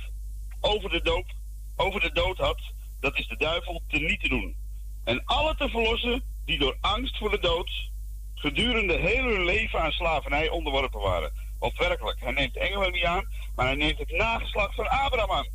[0.59, 1.33] over de dood,
[1.75, 2.61] over de dood had,
[2.99, 4.55] dat is de duivel, te niet te doen.
[5.03, 7.89] En alle te verlossen die door angst voor de dood
[8.35, 11.31] gedurende heel hun leven aan slavernij onderworpen waren.
[11.59, 15.47] Want werkelijk, hij neemt engelen niet aan, maar hij neemt het nageslacht van Abraham aan.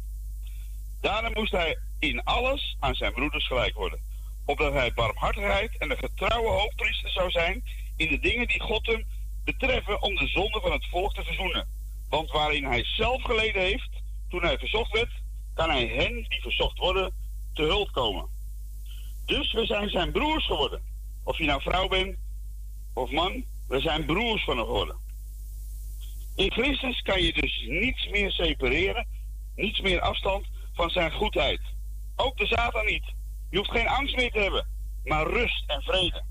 [1.00, 4.00] Daarom moest hij in alles aan zijn broeders gelijk worden.
[4.44, 7.64] Opdat hij barmhartigheid en een getrouwe hoofdpriester zou zijn
[7.96, 9.04] in de dingen die God hem
[9.44, 11.68] betreffen om de zonde van het volk te verzoenen.
[12.08, 13.90] Want waarin hij zelf geleden heeft,
[14.28, 15.10] toen hij verzocht werd,
[15.54, 17.14] kan hij hen die verzocht worden
[17.54, 18.35] te hulp komen.
[19.26, 20.82] Dus we zijn zijn broers geworden.
[21.24, 22.16] Of je nou vrouw bent
[22.94, 24.96] of man, we zijn broers van hem geworden.
[26.36, 29.06] In Christus kan je dus niets meer separeren,
[29.54, 31.60] niets meer afstand van zijn goedheid.
[32.16, 33.14] Ook de Satan niet.
[33.50, 34.66] Je hoeft geen angst meer te hebben,
[35.04, 36.24] maar rust en vrede.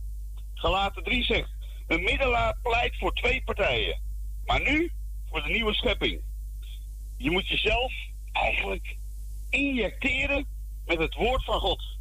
[0.54, 1.50] Galaten 3 zegt,
[1.88, 4.02] een middelaar pleit voor twee partijen,
[4.46, 4.92] maar nu
[5.30, 6.22] voor de nieuwe schepping.
[7.18, 7.94] Je moet jezelf
[8.32, 8.98] eigenlijk
[9.50, 10.46] injecteren
[10.86, 11.95] met het woord van God.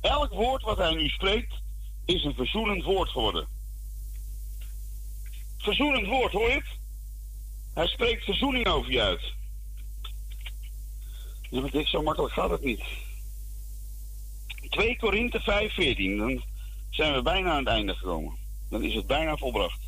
[0.00, 1.54] Elk woord wat hij nu spreekt
[2.04, 3.48] is een verzoenend woord geworden.
[5.58, 6.78] Verzoenend woord, hoor je het?
[7.74, 9.34] Hij spreekt verzoening over je uit.
[11.50, 12.82] Ja, maar dit zo makkelijk gaat het niet.
[14.68, 16.18] 2 Korinthe 5, 14.
[16.18, 16.42] Dan
[16.90, 18.36] zijn we bijna aan het einde gekomen.
[18.70, 19.80] Dan is het bijna volbracht.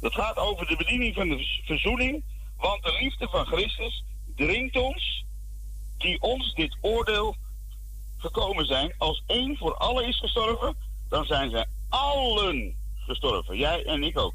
[0.00, 2.24] Dat gaat over de bediening van de verzoening.
[2.56, 4.04] Want de liefde van Christus
[4.36, 5.24] dringt ons,
[5.98, 7.36] die ons dit oordeel
[8.24, 8.94] gekomen zijn.
[8.98, 10.76] Als één voor allen is gestorven,
[11.08, 13.56] dan zijn zij allen gestorven.
[13.56, 14.34] Jij en ik ook.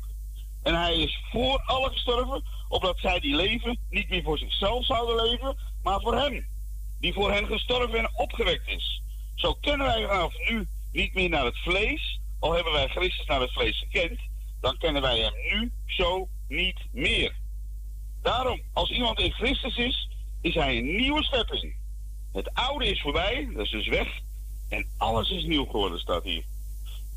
[0.63, 5.25] En hij is voor allen gestorven, opdat zij die leven niet meer voor zichzelf zouden
[5.25, 6.47] leven, maar voor hem,
[6.99, 9.01] die voor hen gestorven en opgewekt is.
[9.35, 13.41] Zo kennen wij vanaf nu niet meer naar het vlees, al hebben wij Christus naar
[13.41, 14.19] het vlees gekend,
[14.61, 17.35] dan kennen wij hem nu zo niet meer.
[18.21, 20.09] Daarom, als iemand in Christus is,
[20.41, 21.75] is hij een nieuwe schepping.
[22.33, 24.07] Het oude is voorbij, dat is dus weg,
[24.69, 26.43] en alles is nieuw geworden, staat hier.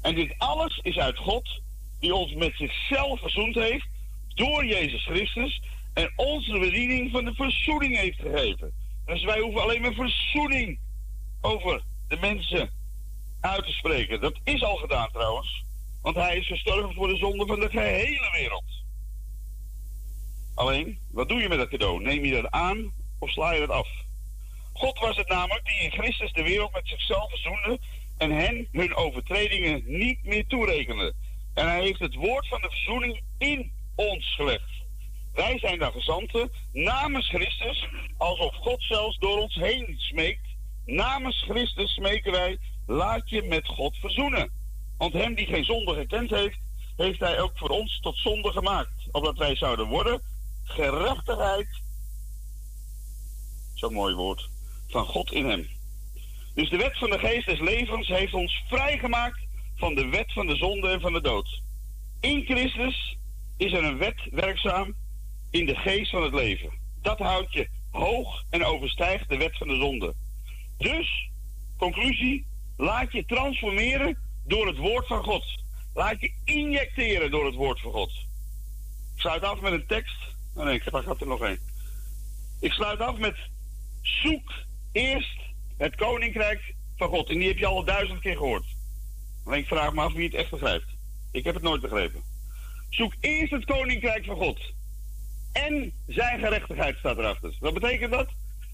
[0.03, 1.61] En dit alles is uit God,
[2.01, 3.87] die ons met zichzelf verzoend heeft
[4.35, 8.73] door Jezus Christus en ons de bediening van de verzoening heeft gegeven.
[9.07, 10.79] Dus wij hoeven alleen maar verzoening
[11.41, 12.71] over de mensen
[13.41, 14.21] uit te spreken.
[14.21, 15.65] Dat is al gedaan trouwens.
[16.03, 18.65] Want hij is gestorven voor de zonde van de gehele wereld.
[20.55, 22.03] Alleen, wat doe je met dat cadeau?
[22.03, 23.89] Neem je dat aan of sla je het af?
[24.73, 27.79] God was het namelijk die in Christus de wereld met zichzelf verzoende
[28.19, 31.15] en hen hun overtredingen niet meer toerekende.
[31.55, 34.71] En hij heeft het woord van de verzoening in ons gelegd.
[35.35, 40.47] Wij zijn dan gezanten namens Christus, alsof God zelfs door ons heen smeekt.
[40.87, 44.51] Namens Christus smeken wij, laat je met God verzoenen.
[44.99, 46.59] Want hem die geen zonde gekend heeft,
[46.97, 49.09] heeft hij ook voor ons tot zonde gemaakt.
[49.11, 50.21] Opdat wij zouden worden
[50.65, 51.69] gerechtigheid,
[53.75, 54.49] zo'n mooi woord,
[54.93, 55.67] van God in hem.
[56.55, 59.41] Dus de wet van de geest des levens heeft ons vrijgemaakt
[59.77, 61.61] van de wet van de zonde en van de dood.
[62.21, 63.17] In Christus
[63.57, 64.95] is er een wet werkzaam
[65.51, 66.71] in de geest van het leven.
[67.03, 70.15] Dat houdt je hoog en overstijgt de wet van de zonde.
[70.79, 71.29] Dus,
[71.77, 75.45] conclusie, laat je transformeren door het woord van God.
[75.95, 78.11] Laat je injecteren door het woord van God.
[79.15, 80.17] Ik sluit af met een tekst.
[80.55, 81.59] Oh nee, daar gaat er nog één.
[82.61, 83.37] Ik sluit af met
[84.03, 84.53] zoek
[84.93, 85.39] eerst
[85.77, 87.31] het koninkrijk van God.
[87.31, 88.65] En die heb je al duizend keer gehoord.
[89.45, 90.87] Alleen ik vraag me af wie het echt begrijpt.
[91.33, 92.23] Ik heb het nooit begrepen.
[92.89, 94.61] Zoek eerst het koninkrijk van God.
[95.53, 97.55] En zijn gerechtigheid staat erachter.
[97.61, 98.29] Wat betekent dat?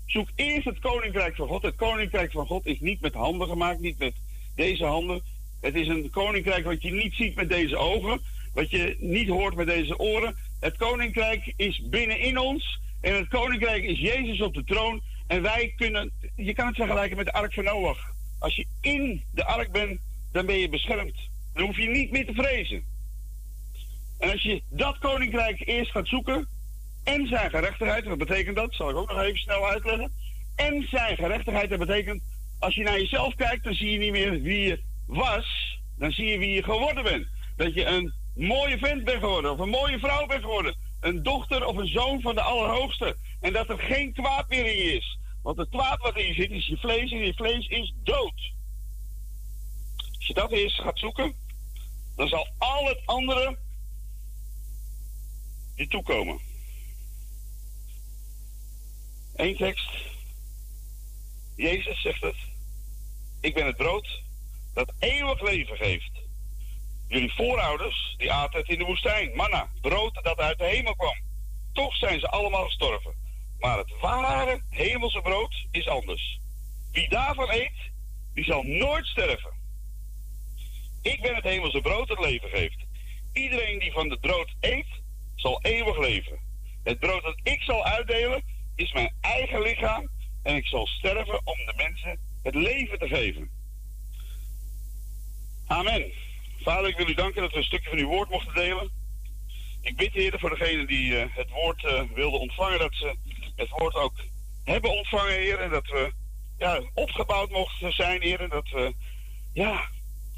[0.06, 1.62] Zoek eerst het koninkrijk van God.
[1.62, 4.14] Het koninkrijk van God is niet met handen gemaakt, niet met
[4.54, 5.22] deze handen.
[5.60, 8.20] Het is een koninkrijk wat je niet ziet met deze ogen,
[8.54, 10.36] wat je niet hoort met deze oren.
[10.60, 15.02] Het koninkrijk is binnenin ons en het koninkrijk is Jezus op de troon.
[15.28, 18.12] En wij kunnen, je kan het vergelijken met de ark van Noach.
[18.38, 20.00] Als je in de ark bent,
[20.32, 21.16] dan ben je beschermd.
[21.54, 22.84] Dan hoef je niet meer te vrezen.
[24.18, 26.48] En als je dat koninkrijk eerst gaat zoeken,
[27.04, 28.74] en zijn gerechtigheid, wat betekent dat?
[28.74, 30.12] Zal ik ook nog even snel uitleggen.
[30.56, 32.22] En zijn gerechtigheid, dat betekent,
[32.58, 36.26] als je naar jezelf kijkt, dan zie je niet meer wie je was, dan zie
[36.26, 37.26] je wie je geworden bent.
[37.56, 40.74] Dat je een mooie vent bent geworden, of een mooie vrouw bent geworden.
[41.00, 43.16] Een dochter of een zoon van de Allerhoogste.
[43.40, 45.18] En dat er geen kwaad meer in is.
[45.42, 48.52] Want het kwaad wat in je zit, is je vlees, en je vlees is dood.
[50.16, 51.34] Als je dat eerst gaat zoeken,
[52.16, 53.58] dan zal al het andere
[55.74, 56.40] je toekomen.
[59.34, 59.90] Eén tekst.
[61.56, 62.36] Jezus zegt het.
[63.40, 64.22] Ik ben het brood
[64.74, 66.10] dat eeuwig leven geeft.
[67.08, 69.36] Jullie voorouders, die aten het in de woestijn.
[69.36, 71.16] Manna, brood dat uit de hemel kwam.
[71.72, 73.14] Toch zijn ze allemaal gestorven.
[73.58, 76.40] Maar het ware hemelse brood is anders.
[76.92, 77.90] Wie daarvan eet,
[78.34, 79.52] die zal nooit sterven.
[81.02, 82.86] Ik ben het hemelse brood dat leven geeft.
[83.32, 84.86] Iedereen die van het brood eet,
[85.34, 86.38] zal eeuwig leven.
[86.82, 88.42] Het brood dat ik zal uitdelen,
[88.74, 90.10] is mijn eigen lichaam.
[90.42, 93.50] En ik zal sterven om de mensen het leven te geven.
[95.66, 96.12] Amen.
[96.60, 98.90] Vader, ik wil u danken dat we een stukje van uw woord mochten delen.
[99.80, 103.16] Ik bid, Heer, voor degenen die uh, het woord uh, wilden ontvangen, dat ze
[103.58, 104.14] het woord ook
[104.64, 105.60] hebben ontvangen, Heer.
[105.60, 106.12] En dat we
[106.58, 108.40] ja, opgebouwd mochten zijn, Heer.
[108.40, 108.94] En dat we
[109.52, 109.88] ja,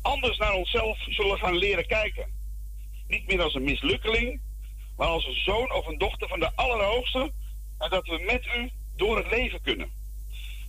[0.03, 2.27] anders naar onszelf zullen gaan leren kijken.
[3.09, 4.41] Niet meer als een mislukkeling,
[4.97, 7.33] maar als een zoon of een dochter van de Allerhoogste.
[7.79, 9.91] En dat we met u door het leven kunnen.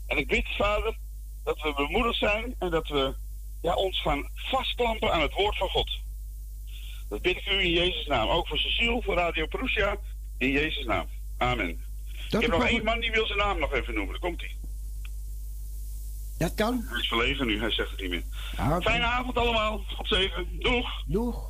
[0.08, 0.98] En ik bid, Vader,
[1.44, 3.16] dat we bemoedigd zijn en dat we
[3.62, 6.00] ja, ons gaan vastklampen aan het woord van God.
[7.10, 8.30] Dat bid ik u in Jezus' naam.
[8.30, 9.98] Ook voor Cecile, voor Radio Prussia,
[10.38, 11.08] in Jezus' naam.
[11.38, 11.91] Amen.
[12.32, 14.12] Ik heb nog één man die wil zijn naam nog even noemen.
[14.12, 14.56] Daar komt hij.
[16.38, 16.86] Dat kan.
[16.90, 18.24] Hij is verlegen nu, hij zegt het niet meer.
[18.58, 19.82] Ah, Fijne avond allemaal.
[19.98, 20.48] Op zeven.
[20.60, 21.04] Doeg.
[21.06, 21.50] Doeg.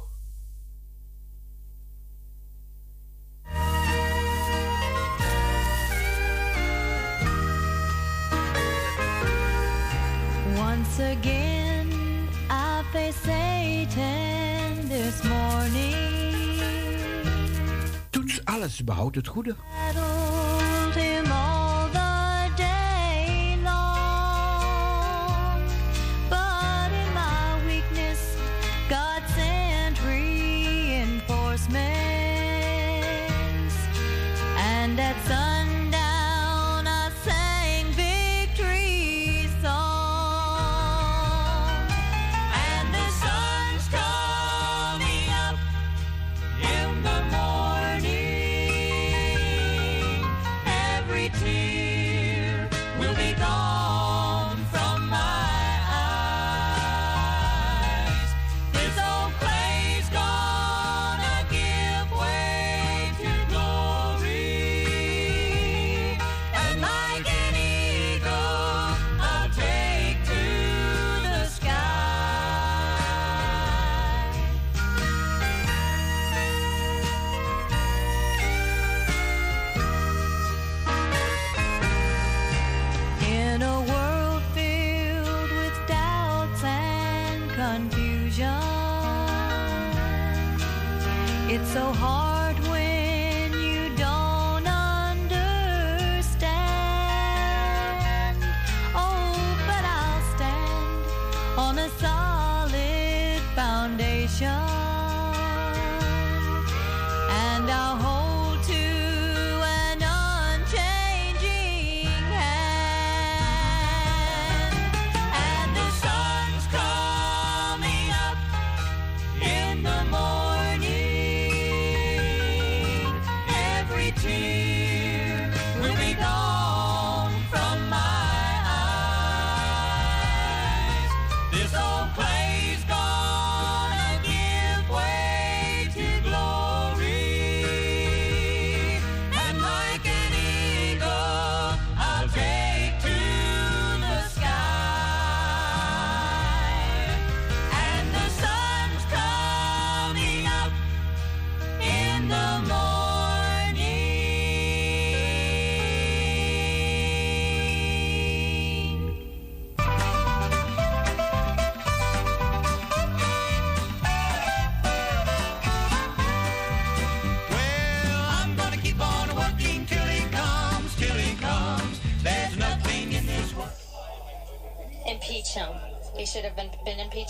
[10.58, 11.90] Once again,
[12.50, 15.96] I face Satan this morning.
[18.10, 19.56] Toets alles, behoud het goede.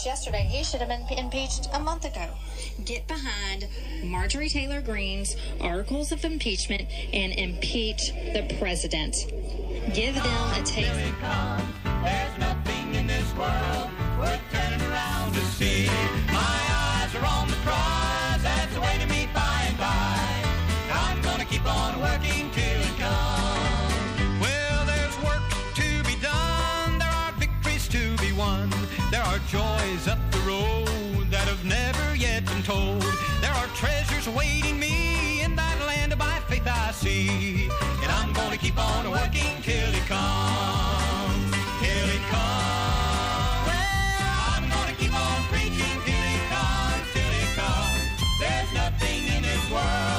[0.01, 0.43] impeached yesterday.
[0.43, 2.27] He should have been impeached a month ago.
[2.85, 3.67] Get behind
[4.03, 9.15] Marjorie Taylor Greene's articles of impeachment and impeach the president.
[9.93, 11.90] Give them a taste.
[32.71, 33.01] told.
[33.43, 37.69] There are treasures waiting me in that land by faith I see.
[38.03, 41.47] And I'm gonna keep on working till it comes,
[41.83, 43.61] till it comes.
[43.67, 48.03] Well, I'm gonna keep on preaching till it comes, till it comes.
[48.41, 50.10] There's nothing in this world.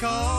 [0.00, 0.29] call.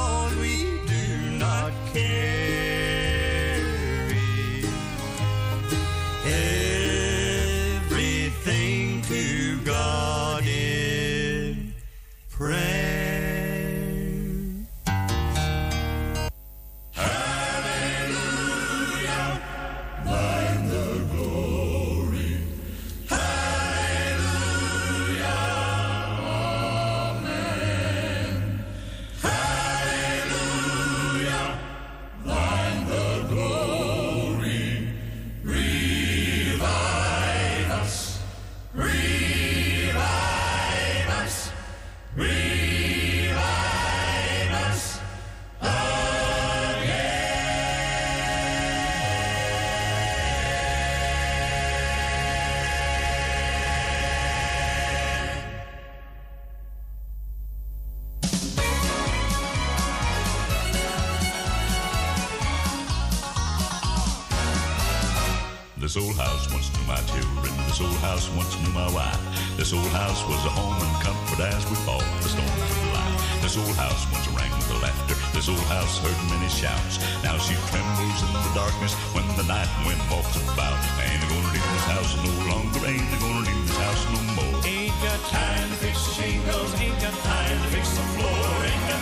[67.71, 69.15] This old house once knew my wife.
[69.55, 73.15] This old house was a home and comfort as we fought the storms of life.
[73.39, 75.15] This old house once rang with the laughter.
[75.31, 76.99] This old house heard many shouts.
[77.23, 80.75] Now she trembles in the darkness when the night wind walks about.
[80.99, 82.83] I ain't gonna leave this house no longer.
[82.91, 84.59] Ain't gonna leave this house no more.
[84.67, 86.75] Ain't got time to fix the shingles.
[86.75, 88.35] Ain't got time to fix the floor.
[88.67, 89.00] Ain't got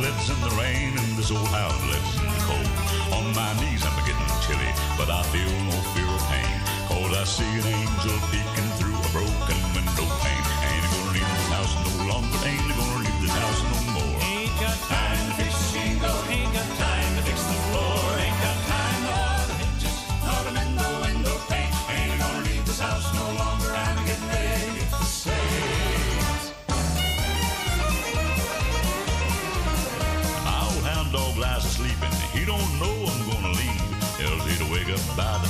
[0.00, 2.72] lives in the rain and this old house lives in the cold.
[3.16, 6.56] On my knees I'm getting chilly, but I feel no fear of pain,
[6.88, 8.45] cause I see an angel peek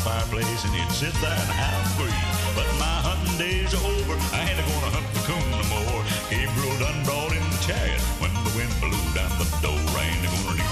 [0.06, 2.14] fireplace he'd sit there and half free,
[2.54, 4.14] But my hunting days are over.
[4.30, 6.02] I ain't gonna hunt for coon no more.
[6.30, 9.82] Gabriel done brought in the chariot when the wind blew down the door.
[9.98, 10.65] I ain't gonna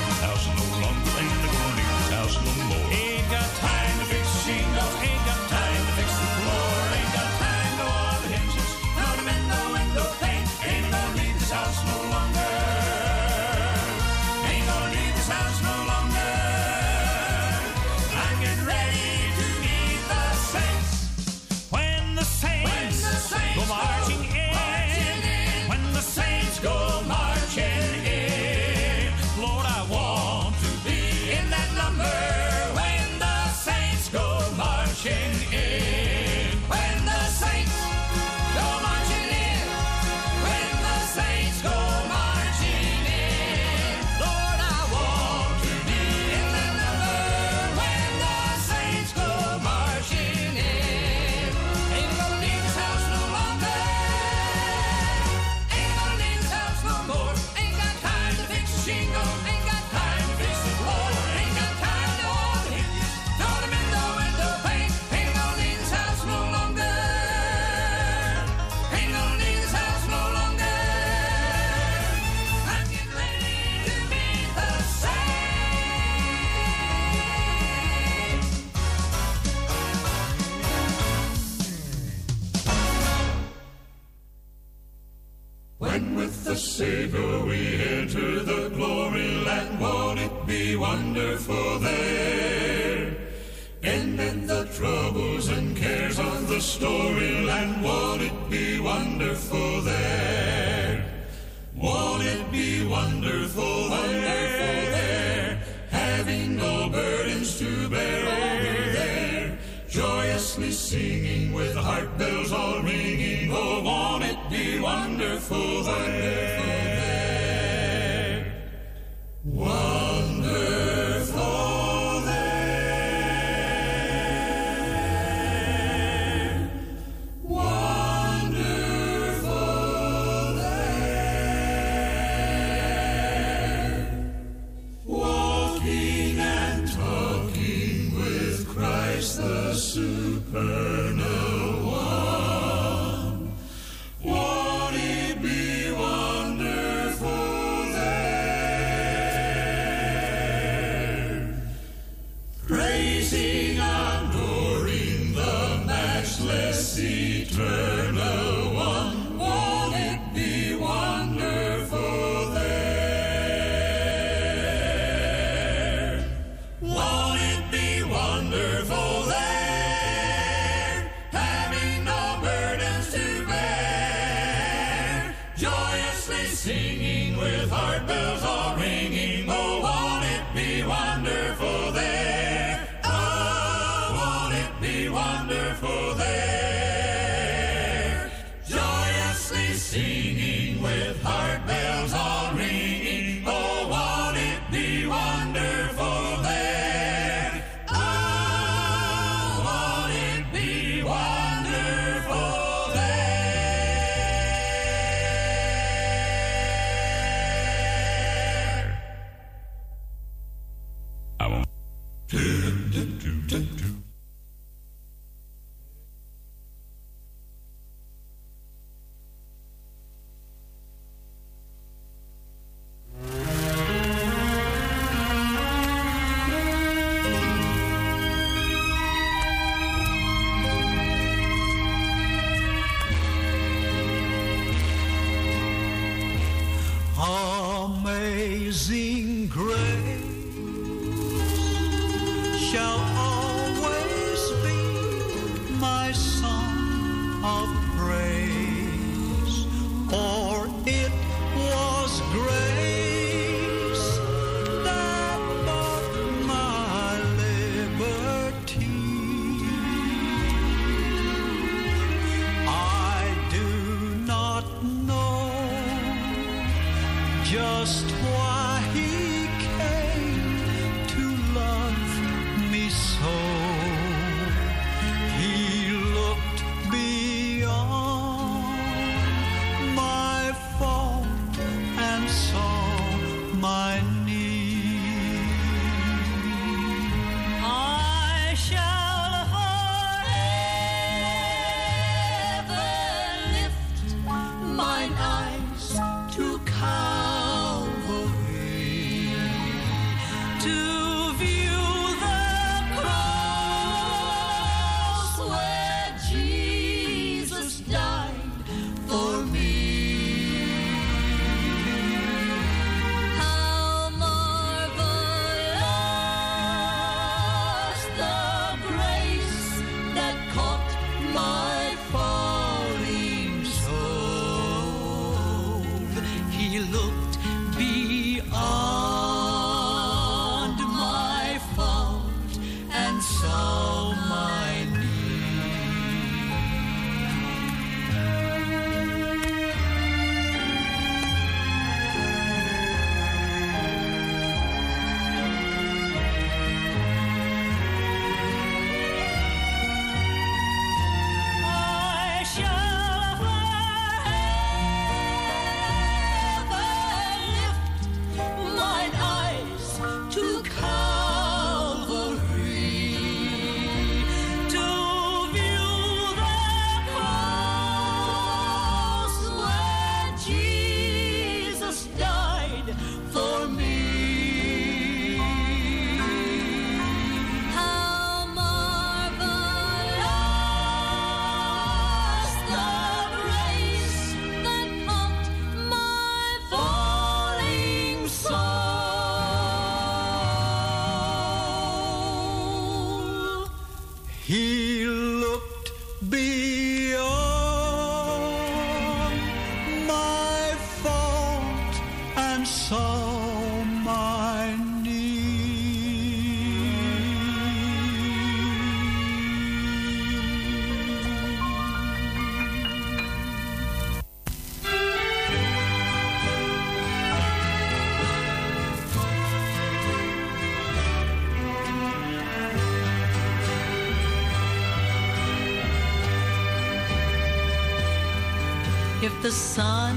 [429.44, 430.16] the sun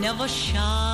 [0.00, 0.87] never shines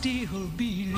[0.00, 0.96] still believe.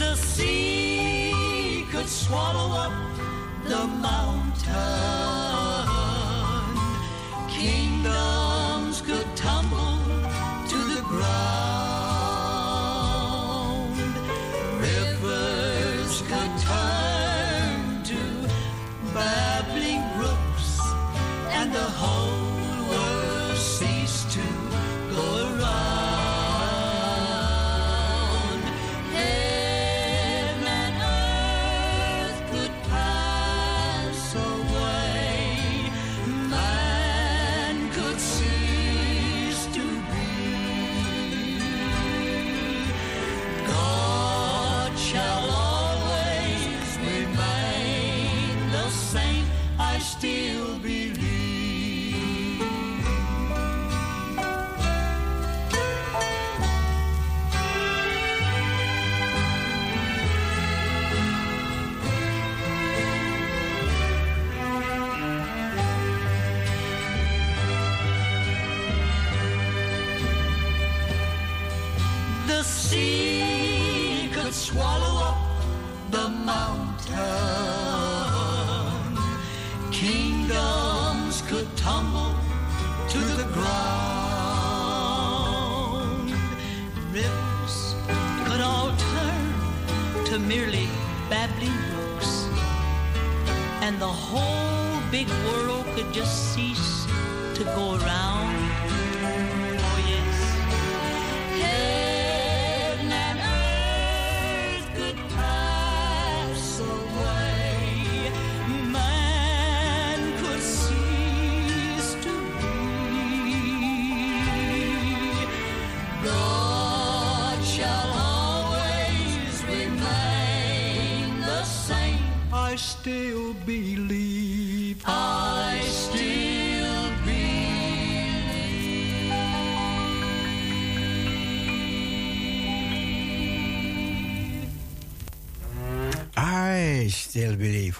[0.00, 2.92] The sea could swallow up
[3.68, 4.39] the mountain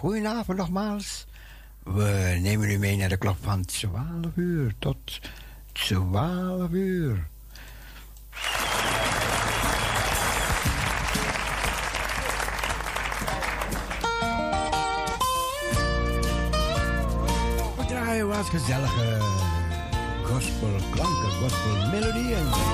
[0.00, 1.26] goedenavond nogmaals.
[1.82, 4.02] We nemen u mee naar de klok van 12
[4.34, 5.20] uur tot
[5.72, 7.28] 12 uur.
[17.76, 19.18] We draaien wat gezellige
[20.22, 22.69] gospelklanken, gospelmelodieën.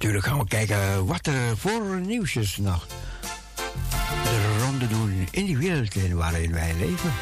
[0.00, 2.86] Natuurlijk gaan we kijken wat er voor nieuwsjes nog
[4.22, 7.12] de ronde doen in die wereld in waarin wij leven.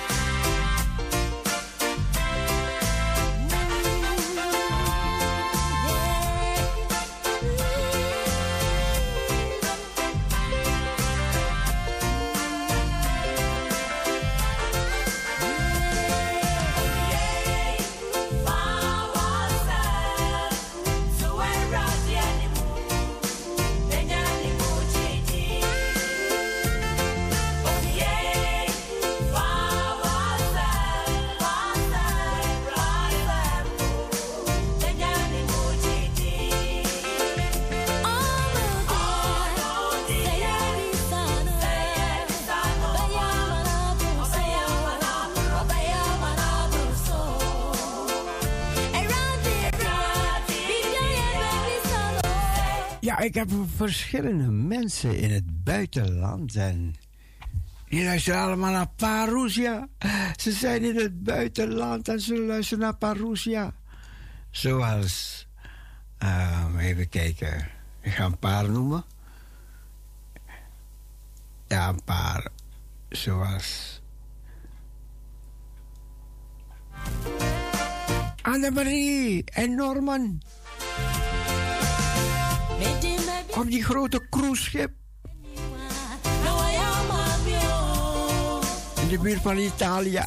[53.79, 56.95] Verschillende mensen in het buitenland en
[57.89, 59.89] die luisteren allemaal naar Parousia.
[60.43, 63.75] Ze zijn in het buitenland en ze luisteren naar Parousia.
[64.51, 65.47] Zoals,
[66.19, 67.69] ehm, even kijken,
[68.01, 69.05] ik ga een paar noemen.
[71.67, 72.49] Ja, een paar.
[73.09, 74.01] Zoals.
[78.43, 80.43] Annemarie en Norman.
[83.59, 84.91] Op die grote cruiseschip.
[89.01, 90.23] In de buurt van Italië.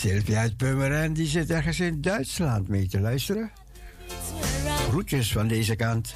[0.00, 3.50] Sylvia uit Purmerend, die zit ergens in Duitsland mee te luisteren.
[4.88, 6.14] Groetjes van deze kant.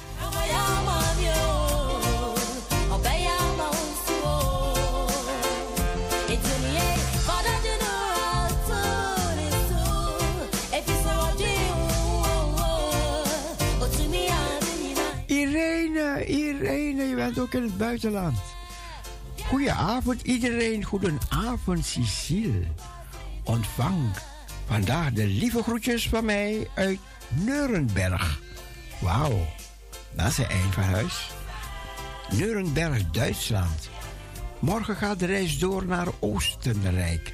[15.25, 18.37] Irene, Irene, je bent ook in het buitenland.
[19.47, 22.63] Goedenavond iedereen, goedenavond Cecile.
[23.45, 24.11] Ontvang
[24.67, 28.39] vandaag de lieve groetjes van mij uit Neurenberg.
[28.99, 29.45] Wauw,
[30.11, 31.29] dat is een eind van huis.
[32.31, 33.89] Neurenberg, Duitsland.
[34.59, 37.33] Morgen gaat de reis door naar Oostenrijk.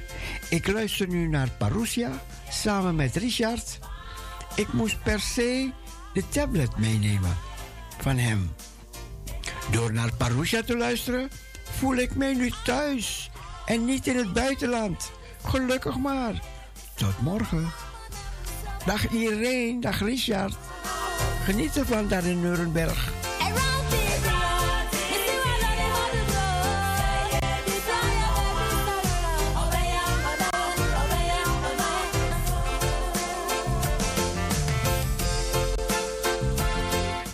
[0.50, 3.78] Ik luister nu naar Parousia samen met Richard.
[4.54, 5.70] Ik moest per se
[6.12, 7.36] de tablet meenemen
[7.98, 8.50] van hem.
[9.70, 11.30] Door naar Parousia te luisteren
[11.62, 13.30] voel ik mij nu thuis
[13.66, 15.10] en niet in het buitenland.
[15.44, 16.42] Gelukkig maar.
[16.94, 17.72] Tot morgen.
[18.86, 20.56] Dag iedereen, dag Richard.
[21.44, 23.12] Geniet ervan daar in Nuremberg.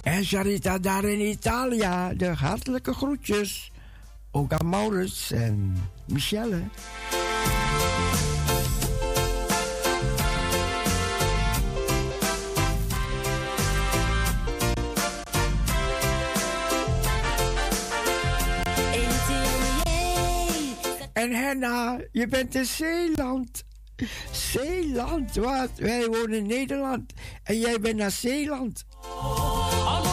[0.03, 3.71] En Charita daar in Italië, de hartelijke groetjes.
[4.31, 5.77] Ook aan Maurits en
[6.07, 6.63] Michelle.
[21.19, 23.65] En Henna, je bent in Zeeland.
[24.33, 25.71] Zeeland, wat?
[25.77, 27.13] Wij wonen in Nederland.
[27.43, 28.85] En jij bent naar Zeeland.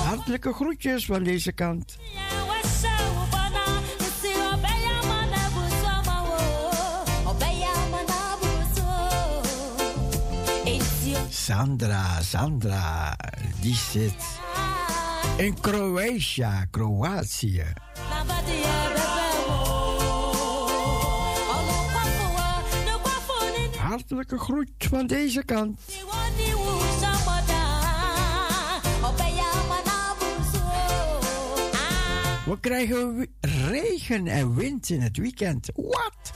[0.05, 1.97] Hartelijke groetjes van deze kant.
[11.29, 13.17] Sandra, Sandra,
[13.61, 14.39] die zit
[15.37, 17.63] in Kroatië, Kroatië.
[23.95, 25.79] Hartelijke groet van deze kant.
[32.45, 35.69] We krijgen regen en wind in het weekend.
[35.75, 36.34] Wat?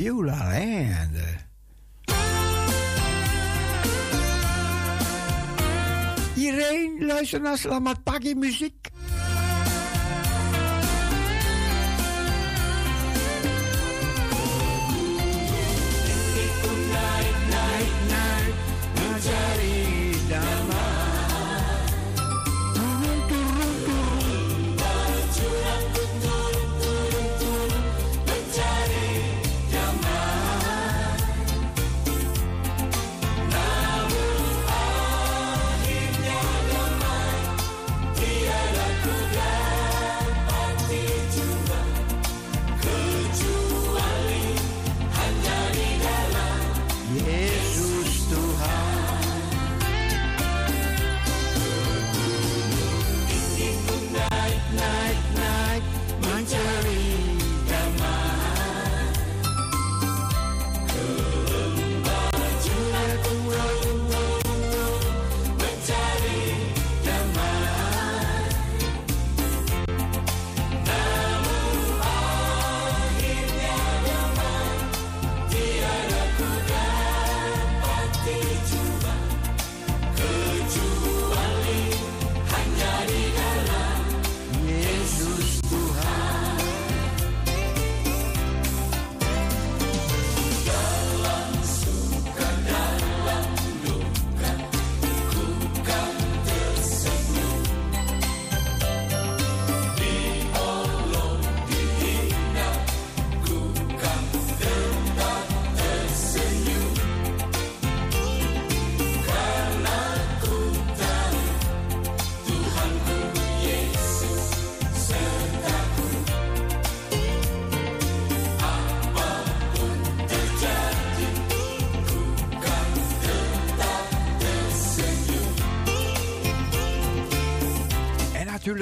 [0.00, 1.16] Beulah Land.
[6.36, 8.79] Iedereen luistert nou naar Slamat Pagi muziek.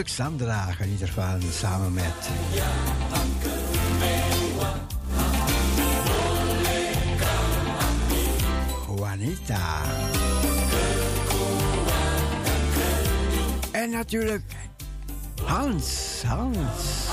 [0.06, 2.04] Sandra saamdragen in ieder geval samen met.
[2.04, 2.62] Eh,
[8.86, 9.82] Juanita.
[13.72, 14.52] En natuurlijk
[15.44, 17.06] Hans, Hans.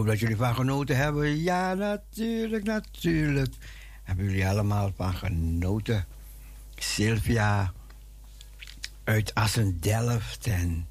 [0.00, 1.42] Hoop dat jullie van genoten hebben.
[1.42, 3.54] Ja, natuurlijk, natuurlijk.
[4.02, 6.04] Hebben jullie allemaal van genoten.
[6.74, 7.72] Sylvia
[9.04, 10.86] uit Assen-Delft en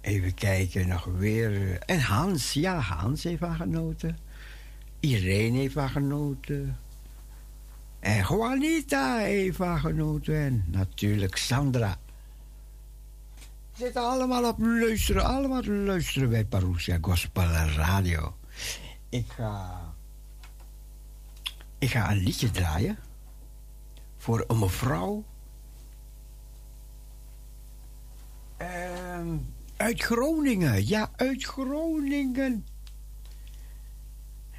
[0.00, 1.78] even kijken nog weer.
[1.78, 4.18] En Hans, ja, Hans heeft van genoten.
[5.00, 6.78] Irene heeft van genoten.
[8.00, 10.34] En Juanita heeft van genoten.
[10.34, 11.98] En natuurlijk Sandra.
[13.78, 15.24] Zitten allemaal op luisteren.
[15.24, 17.44] Allemaal te luisteren bij Parousia Gospel
[17.76, 18.36] Radio.
[19.08, 19.80] Ik ga...
[21.78, 22.98] Ik ga een liedje draaien.
[24.16, 25.24] Voor een mevrouw.
[28.56, 29.36] Ehm,
[29.76, 30.86] uit Groningen.
[30.86, 32.66] Ja, uit Groningen.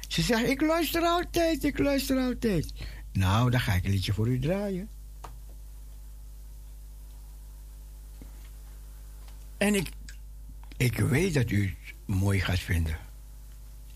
[0.08, 2.72] Ze zegt, ik luister altijd, ik luister altijd.
[3.12, 4.88] Nou, dan ga ik een liedje voor u draaien.
[9.59, 9.89] En ik,
[10.77, 12.97] ik weet dat u het mooi gaat vinden.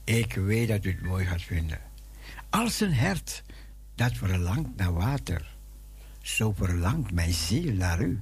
[0.04, 1.80] Ik weet dat u het mooi gaat vinden.
[2.50, 3.44] Als een hert
[3.96, 5.56] dat verlangt naar water,
[6.22, 8.22] zo verlangt mijn ziel naar u.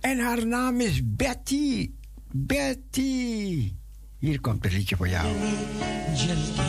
[0.00, 1.90] En haar naam is Betty.
[2.32, 3.72] Betty.
[4.18, 5.26] Hier komt het liedje voor jou.
[6.18, 6.68] जल के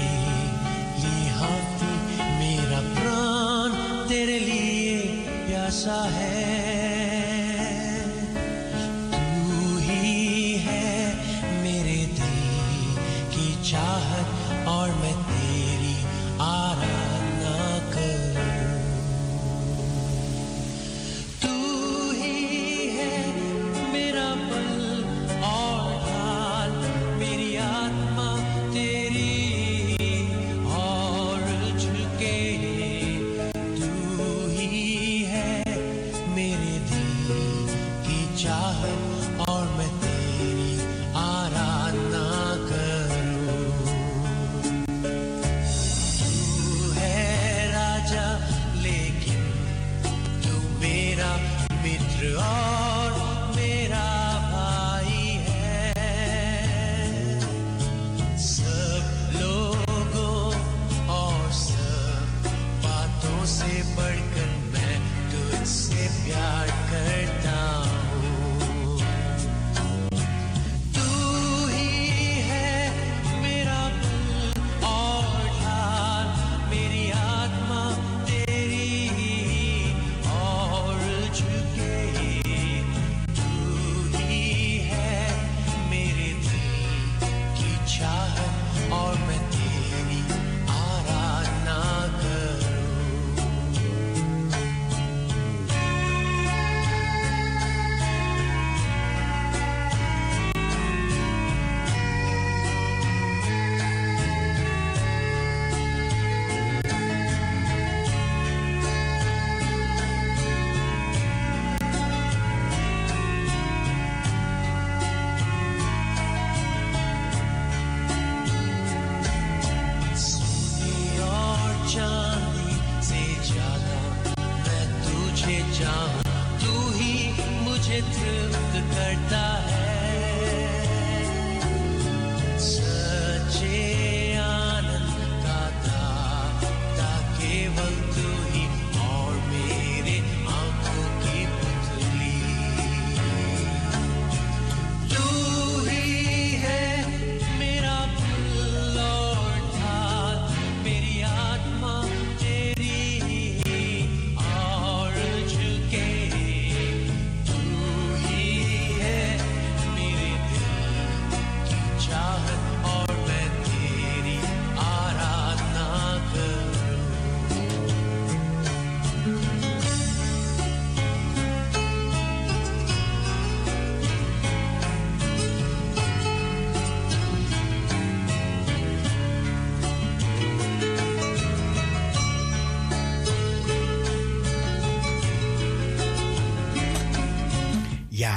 [1.01, 1.93] लिए हाथी
[2.39, 3.77] मेरा प्राण
[4.10, 4.99] तेरे लिए
[5.47, 6.52] प्यासा है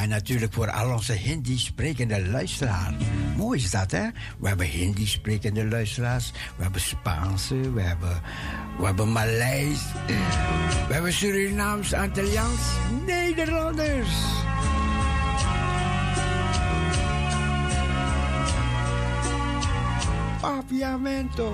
[0.08, 2.96] en natuurlijk voor al onze Hindi sprekende luisteraars.
[3.36, 4.08] Mooi is dat, hè?
[4.40, 6.32] We hebben Hindi sprekende luisteraars.
[6.56, 8.22] We hebben Spaanse, we hebben,
[8.80, 9.80] we hebben Maleis.
[10.88, 12.62] We hebben Surinaams, Antilliaans,
[13.06, 14.10] Nederlanders.
[20.42, 21.54] Papiamento.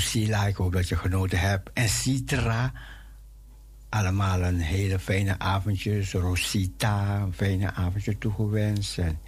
[0.00, 1.70] Sila, ik hoop dat je genoten hebt.
[1.72, 2.72] En Citra,
[3.88, 6.10] allemaal een hele fijne avondje.
[6.10, 8.98] Rosita, een fijne avondje toegewenst.
[8.98, 9.20] En,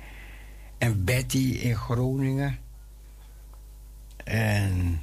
[0.78, 2.58] en Betty in Groningen.
[4.24, 5.02] En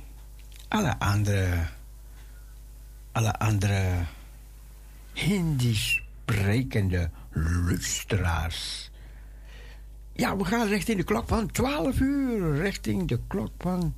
[0.67, 1.67] alle andere,
[3.11, 4.05] alle andere
[5.13, 8.91] Hindi sprekende luisteraars.
[10.13, 12.55] Ja, we gaan richting de klok van 12 uur.
[12.61, 13.95] Richting de klok van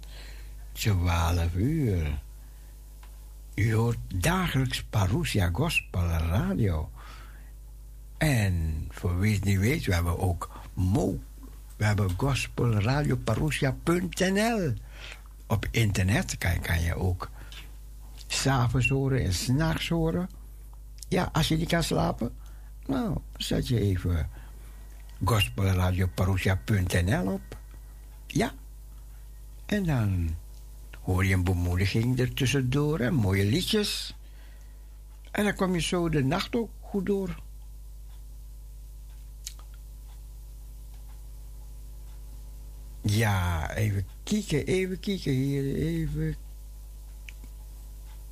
[0.80, 2.22] 12 uur.
[3.56, 6.90] U hoort dagelijks Parousia Gospel Radio.
[8.18, 11.20] En voor wie het niet weet, we hebben ook Mo.
[11.78, 14.74] We hebben gospelradioparousia.nl.
[15.48, 17.30] Op internet kan, je ook
[18.28, 20.30] s'avonds horen en s'nachts horen.
[21.08, 22.36] Ja, als je niet kan slapen,
[22.86, 24.30] nou, zet je even
[25.24, 27.58] gospelradioparousia.nl op.
[28.28, 28.52] Ja.
[29.66, 30.36] En dan
[31.10, 34.16] hoor je een bemoediging ertussendoor en mooie liedjes.
[35.32, 37.40] En dan kom je zo de nacht ook goed door.
[43.02, 46.36] Ja, even kijken, even kijken hier, even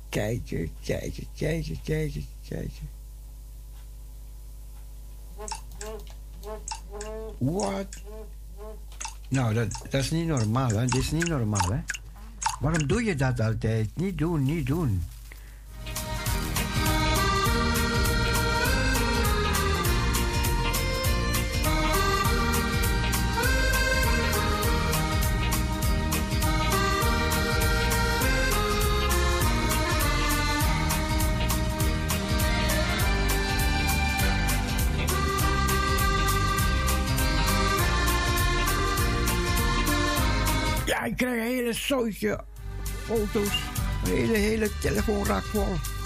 [0.08, 2.88] kijken, kijken, kijken, kijken, kijken.
[7.38, 8.02] Wat?
[9.28, 10.86] Nou, dat, dat is niet normaal, hè?
[10.86, 11.80] Dit is niet normaal, hè?
[12.60, 13.88] Waarom doe je dat altijd?
[13.94, 15.02] Niet doen, niet doen.
[41.88, 42.40] Zootje
[43.04, 43.62] foto's.
[44.04, 45.97] Een hele, hele telefoonrak vol.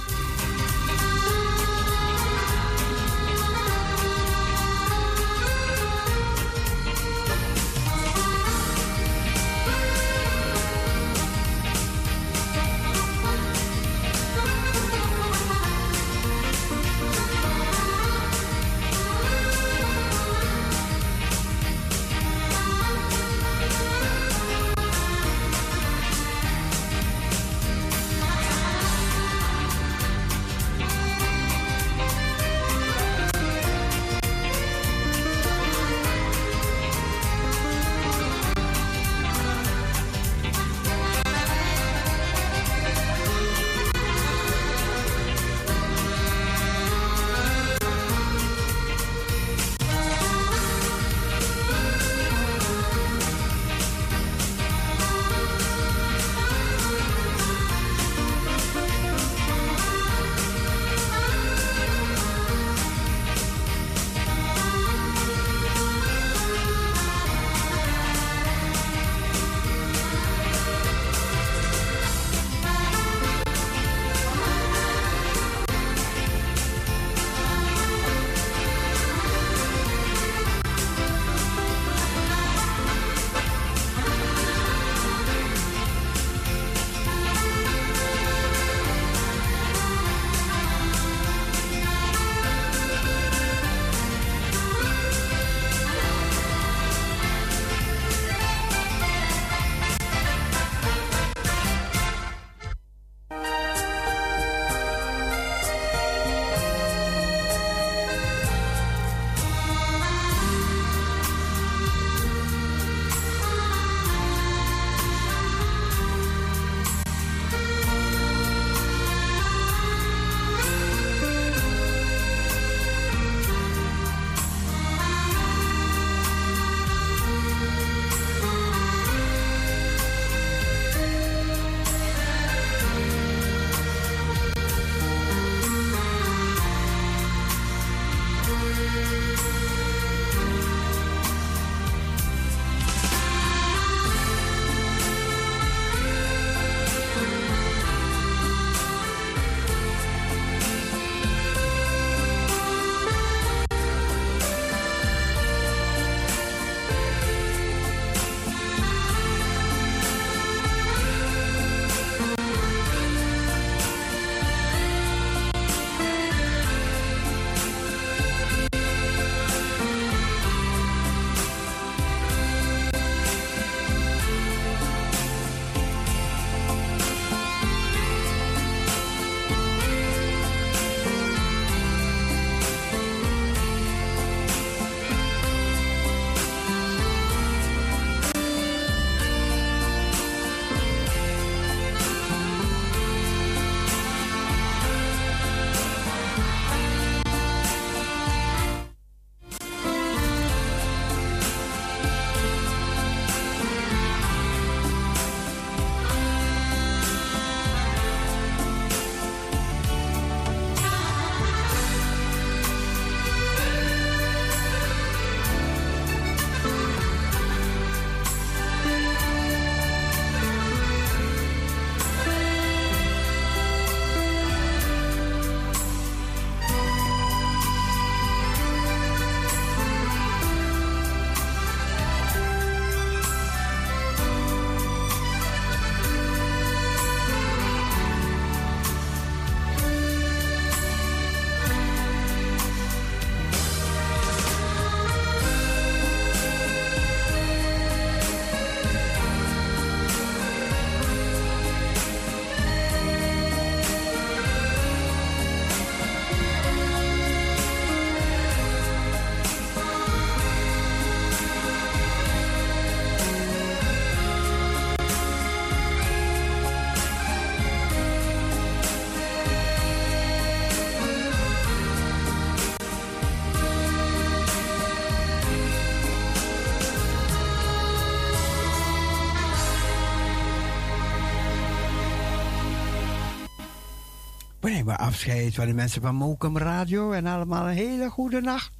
[284.82, 288.72] We nemen afscheid van de mensen van Mokum Radio en allemaal een hele goede nacht.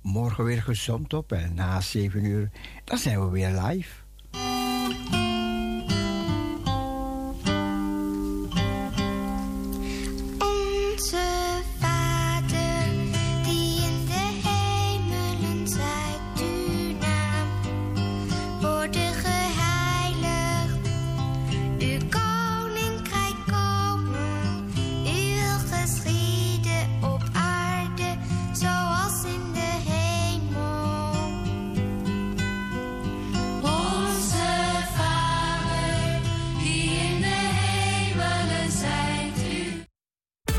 [0.00, 2.50] Morgen weer gezond op en na 7 uur,
[2.84, 3.93] dan zijn we weer live.